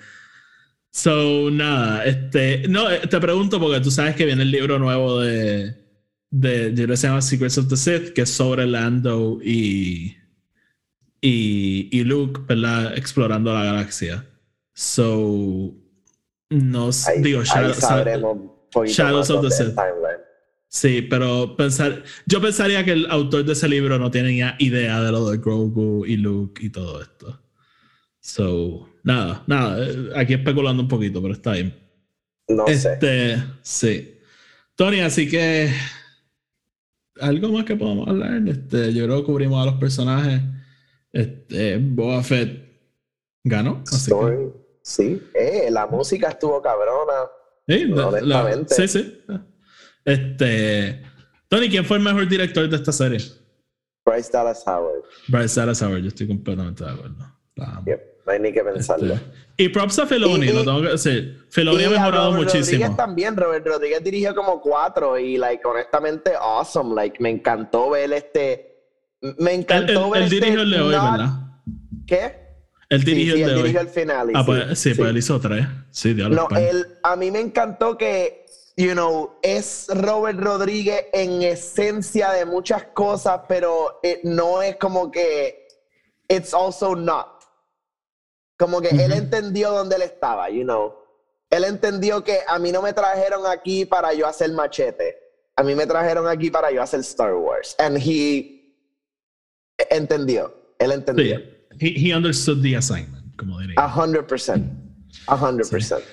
[0.92, 2.68] So, nada, este.
[2.70, 5.76] No, eh, te pregunto porque tú sabes que viene el libro nuevo de.
[6.30, 10.16] de yo creo que se llama Secrets of the Sith, que es sobre Lando y.
[11.22, 12.98] y, y Luke, ¿verdad?
[12.98, 14.26] Explorando la galaxia.
[14.74, 15.74] So.
[16.50, 18.38] No Ahí, digo, ahí Shadow- sabremos,
[18.72, 19.76] poquito Shadows of the Sith.
[19.76, 20.22] timeline.
[20.74, 25.12] Sí, pero pensar, yo pensaría que el autor de ese libro no tenía idea de
[25.12, 27.40] lo de Grogu y Luke y todo esto.
[28.20, 31.80] So, nada, nada, eh, aquí especulando un poquito, pero está bien.
[32.48, 32.74] No sé.
[32.94, 34.18] Este, sí.
[34.76, 35.72] Tony, así que
[37.20, 38.42] algo más que podamos hablar.
[38.48, 40.42] Este, yo creo que cubrimos a los personajes.
[41.12, 42.82] Este, Boba Fett
[43.44, 43.84] ganó.
[43.92, 44.50] Así que.
[44.82, 47.14] Sí, eh, la música estuvo cabrona.
[47.68, 49.20] Sí, la- sí, sí.
[50.06, 51.02] Este,
[51.48, 53.20] Tony, ¿quién fue el mejor director de esta serie?
[54.06, 55.04] Bryce Dallas Howard.
[55.28, 57.16] Bryce Dallas Howard, yo estoy completamente de acuerdo.
[57.86, 59.14] Yep, no hay ni que pensarlo.
[59.14, 59.26] Este,
[59.58, 61.46] y props a Filoni, y- lo tengo que decir.
[61.50, 62.80] Filoni ha mejorado Robert muchísimo.
[62.82, 66.96] Rodríguez también, Robert Rodríguez dirigió como cuatro y, like, honestamente, awesome.
[66.96, 68.70] Like, me encantó ver este.
[69.22, 71.30] Me Él, encantó él- ver él este dirigió el de hoy, not- ¿verdad?
[72.08, 72.44] ¿Qué?
[72.90, 73.62] Él Sí, dirigió sí, el él de hoy.
[73.62, 74.30] dirigió el final.
[74.34, 75.66] Ah, pues sí, pues él hizo tres.
[75.92, 76.36] Sí, diablo.
[76.36, 76.62] No, pan.
[76.62, 78.43] él, a mí me encantó que,
[78.76, 85.12] you know, es Robert Rodríguez en esencia de muchas cosas, pero eh, no es como
[85.12, 85.68] que
[86.28, 87.44] it's also not.
[88.58, 90.96] Como que él entendió dónde él estaba, you know.
[91.50, 95.18] Él entendió que a mí no me trajeron aquí para yo hacer machete.
[95.56, 97.76] A mí me trajeron aquí para yo hacer Star Wars.
[97.78, 98.74] And he
[99.92, 100.54] entendió.
[100.80, 101.38] Él entendió.
[101.38, 101.44] Sí.
[101.80, 103.76] He, he understood the assignment, como diría.
[103.78, 104.72] A hundred percent.
[105.28, 106.04] A hundred percent.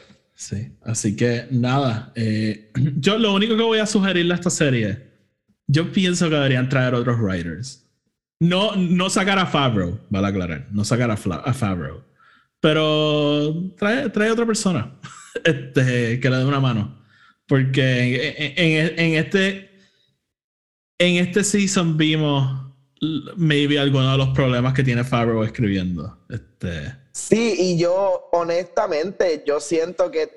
[0.40, 2.12] Sí, así que nada.
[2.16, 5.10] eh, yo lo único que voy a sugerirle a esta serie,
[5.66, 7.86] yo pienso que deberían traer otros writers.
[8.40, 12.02] No, no sacar a Favreau, vale aclarar, no sacar a, Fla- a Favreau.
[12.58, 14.98] Pero trae, trae otra persona
[15.44, 17.02] este, que le dé una mano.
[17.46, 19.70] Porque en, este
[20.98, 22.72] en este season vimos
[23.36, 26.24] maybe algunos de los problemas que tiene Favreau escribiendo.
[26.30, 30.28] Este, Sí, y yo honestamente, yo siento que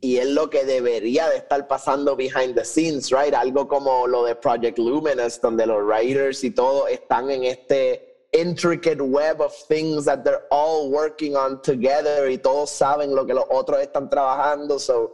[0.00, 3.34] y- es lo que debería de estar pasando behind the scenes, right?
[3.34, 9.00] Algo como lo de Project Luminous, donde los writers y todo están en este intricate
[9.02, 13.44] web of things that they're all working on together y todos saben lo que los
[13.48, 15.10] otros están trabajando, so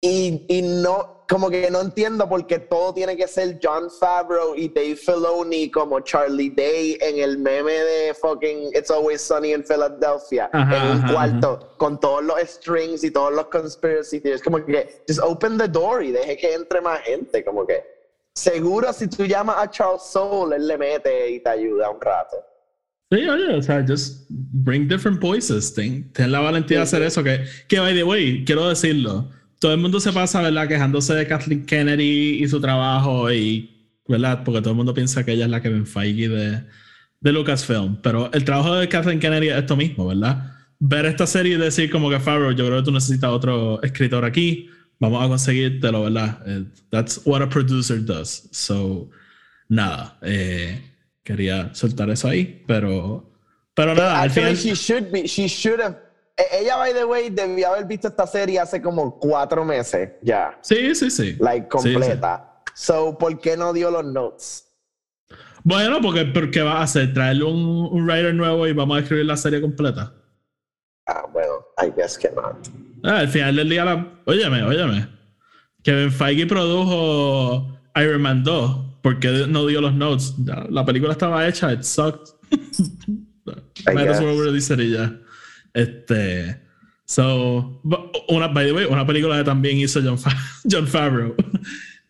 [0.00, 4.54] y, y no, como que no entiendo por qué todo tiene que ser John Favreau
[4.54, 9.64] y Dave Filoni como Charlie Day en el meme de fucking It's Always Sunny in
[9.64, 14.42] Philadelphia, Ajá, en un ajá, cuarto, con todos los strings y todos los conspiracy theories.
[14.42, 17.42] Como que, just open the door y deje que entre más gente.
[17.44, 17.82] Como que,
[18.34, 22.36] seguro si tú llamas a Charles Soule, él le mete y te ayuda un rato.
[23.10, 25.72] Sí, oye, o sea, just bring different voices.
[25.74, 27.06] Ten, ten la valentía de Sí, hacer sí.
[27.08, 27.22] eso.
[27.22, 29.28] Que, que, by the way, quiero decirlo.
[29.62, 30.66] Todo el mundo se pasa, ¿verdad?
[30.66, 33.70] Quejándose de Kathleen Kennedy y su trabajo y,
[34.08, 34.42] ¿verdad?
[34.42, 36.64] Porque todo el mundo piensa que ella es la Kevin Feige de,
[37.20, 38.02] de Lucasfilm.
[38.02, 40.50] Pero el trabajo de Kathleen Kennedy es esto mismo, ¿verdad?
[40.80, 44.24] Ver esta serie y decir como que Favreau, yo creo que tú necesitas otro escritor
[44.24, 44.68] aquí.
[44.98, 46.42] Vamos a conseguírtelo, ¿verdad?
[46.44, 48.48] Eh, That's what a producer does.
[48.50, 49.10] So,
[49.68, 50.18] nada.
[50.22, 50.82] eh,
[51.22, 53.30] quería soltar eso ahí, pero...
[53.74, 54.56] Pero nada, al final...
[54.56, 55.96] she should be, she should have.
[56.36, 60.58] E- Ella, by the way, debió haber visto esta serie hace como cuatro meses ya.
[60.62, 61.36] Sí, sí, sí.
[61.40, 61.92] like Sí, sí.
[61.94, 62.62] completa.
[62.74, 64.68] So, ¿por qué no dio los notes?
[65.64, 69.26] Bueno, porque, porque va a hacer traerle un, un writer nuevo y vamos a escribir
[69.26, 70.12] la serie completa.
[71.06, 71.52] Ah, bueno,
[71.82, 72.56] I guess que not.
[73.04, 74.20] Ah, al final del día, la...
[74.26, 75.08] óyeme, óyeme.
[75.82, 78.76] Kevin Feige produjo Iron Man 2.
[79.02, 80.34] ¿Por qué no dio los notes?
[80.70, 82.28] La película estaba hecha, it sucked.
[83.92, 85.12] Might as well release it y ya.
[85.74, 86.60] Este.
[87.04, 87.80] So,
[88.28, 90.36] una, by the way, una película que también hizo John, Fa-
[90.70, 91.34] John Favreau.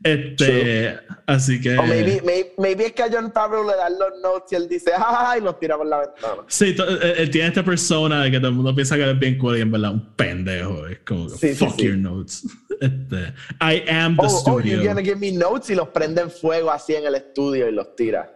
[0.05, 1.79] Este, así que.
[1.79, 4.69] O maybe, maybe, maybe es que a John Favreau le dan los notes y él
[4.69, 5.41] dice, ¡ay!
[5.41, 6.43] y los tira por la ventana.
[6.49, 9.11] Sí, to- él, él tiene esta persona de que todo el mundo piensa que él
[9.11, 10.87] es bien cool y en verdad un pendejo.
[10.89, 11.85] Es como que, Sí, sí, fuck sí.
[11.87, 12.47] your notes.
[12.83, 14.73] Este, I am the Oh, oh, studio.
[14.75, 17.73] you're gonna give me notes y los prende en fuego así en el estudio y
[17.73, 18.29] los tira.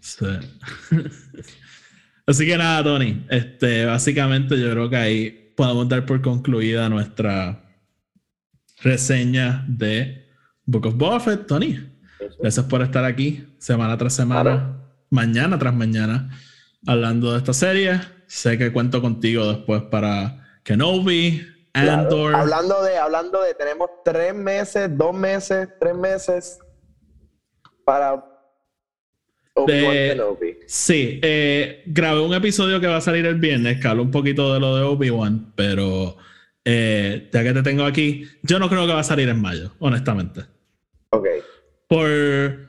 [0.00, 0.24] Sí.
[2.26, 3.26] Así que nada, Tony.
[3.30, 7.62] Este, básicamente yo creo que ahí podemos dar por concluida nuestra
[8.82, 10.28] reseña de
[10.64, 11.78] Book of Boba Fett, Tony.
[12.40, 14.94] Gracias por estar aquí semana tras semana, Claro.
[15.10, 16.30] mañana tras mañana,
[16.86, 18.00] hablando de esta serie.
[18.26, 22.02] Sé que cuento contigo después para Kenobi, Claro.
[22.02, 22.34] Andor.
[22.34, 26.58] Hablando de, hablando de, tenemos tres meses, dos meses, tres meses
[27.84, 28.24] para
[29.66, 30.56] De- Kenobi.
[30.66, 34.54] Sí, eh, grabé un episodio que va a salir el viernes que habla un poquito
[34.54, 36.16] de lo de Obi-Wan, pero
[36.64, 39.72] eh, ya que te tengo aquí, yo no creo que va a salir en mayo,
[39.78, 40.42] honestamente.
[41.10, 41.26] Ok.
[41.88, 42.68] Por, de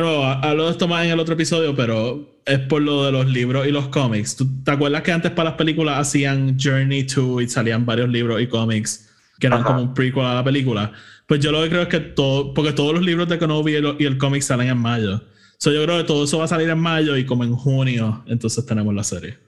[0.00, 3.26] nuevo, hablo de esto más en el otro episodio, pero es por lo de los
[3.26, 4.36] libros y los cómics.
[4.36, 8.40] ¿Tú te acuerdas que antes para las películas hacían Journey to y salían varios libros
[8.42, 9.06] y cómics
[9.40, 10.92] que eran como un prequel a la película.
[11.26, 13.76] Pues yo lo que creo es que todo, porque todos los libros de Kenobi y
[13.76, 15.22] el, y el cómic salen en mayo.
[15.60, 18.24] So yo creo que todo eso va a salir en mayo y como en junio,
[18.26, 19.38] entonces tenemos la serie.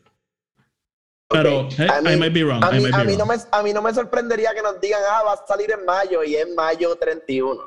[1.28, 2.62] Pero I, might be wrong.
[2.62, 5.22] A mí, a mí No me, a mí no me sorprendería que nos digan, ah,
[5.24, 7.60] va a salir en mayo y es mayo 31.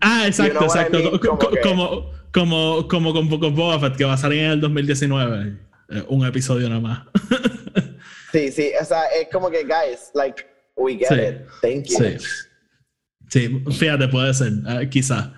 [0.00, 1.20] Ah, exacto, exacto.
[1.62, 5.58] como, como, como, con Book of Boba Fett, que va a salir en el 2019.
[5.90, 7.00] Eh, un episodio nada más.
[8.32, 8.70] sí, sí.
[8.80, 10.46] O sea, es como que, guys, like,
[10.76, 11.46] we get it.
[11.60, 11.98] Thank you.
[11.98, 12.18] Sí.
[13.28, 15.34] sí, fíjate, puede ser, uh, quizá.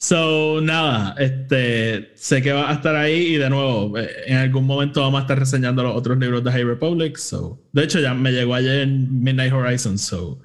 [0.00, 4.64] So, nada, este, sé que va a estar ahí y de nuevo, eh, en algún
[4.64, 7.16] momento vamos a estar reseñando los otros libros de High Republic.
[7.16, 10.38] So, de hecho, ya me llegó ayer en Midnight Horizon, so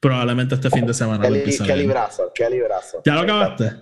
[0.00, 1.22] probablemente este fin de semana.
[1.22, 3.00] Qué, li qué librazo, qué librazo.
[3.02, 3.72] ¿Ya lo acabaste?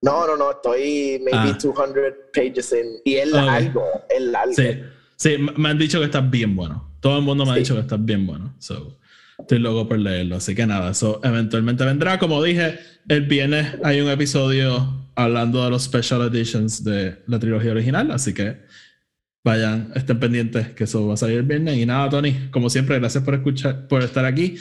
[0.00, 1.92] No, no, no, estoy maybe 200 ah.
[2.32, 3.00] pages in.
[3.04, 4.54] Y es largo, es largo.
[4.54, 4.82] Sí,
[5.16, 6.96] sí, me han dicho que está bien bueno.
[7.00, 8.54] Todo el mundo me ha dicho que está bien bueno.
[8.58, 8.98] So,
[9.38, 10.36] estoy loco por leerlo.
[10.36, 12.18] Así que nada, eso eventualmente vendrá.
[12.18, 12.78] Como dije,
[13.08, 18.10] el viernes hay un episodio hablando de los special editions de la trilogía original.
[18.10, 18.62] Así que
[19.44, 21.76] vayan, estén pendientes que eso va a salir el viernes.
[21.76, 24.56] Y nada, Tony, como siempre, gracias por escuchar, por estar aquí.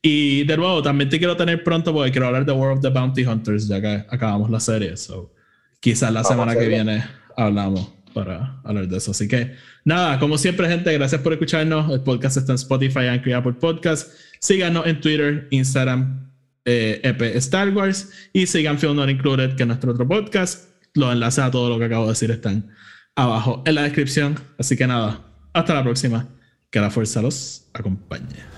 [0.00, 2.90] Y de nuevo, también te quiero tener pronto porque quiero hablar de World of the
[2.90, 4.96] Bounty Hunters, ya que acabamos la serie.
[4.96, 5.34] So,
[5.80, 7.04] quizás la semana que viene
[7.36, 9.10] hablamos para hablar de eso.
[9.10, 9.54] Así que
[9.84, 11.90] nada, como siempre, gente, gracias por escucharnos.
[11.92, 14.12] El podcast está en Spotify, y Apple Podcast.
[14.40, 16.30] Síganos en Twitter, Instagram,
[16.64, 20.68] eh, EP Star Wars y sigan Film Not Included, que es nuestro otro podcast.
[20.94, 22.70] Los enlaces a todo lo que acabo de decir están
[23.14, 24.36] abajo en la descripción.
[24.58, 25.20] Así que nada,
[25.52, 26.28] hasta la próxima.
[26.70, 28.57] Que la fuerza los acompañe.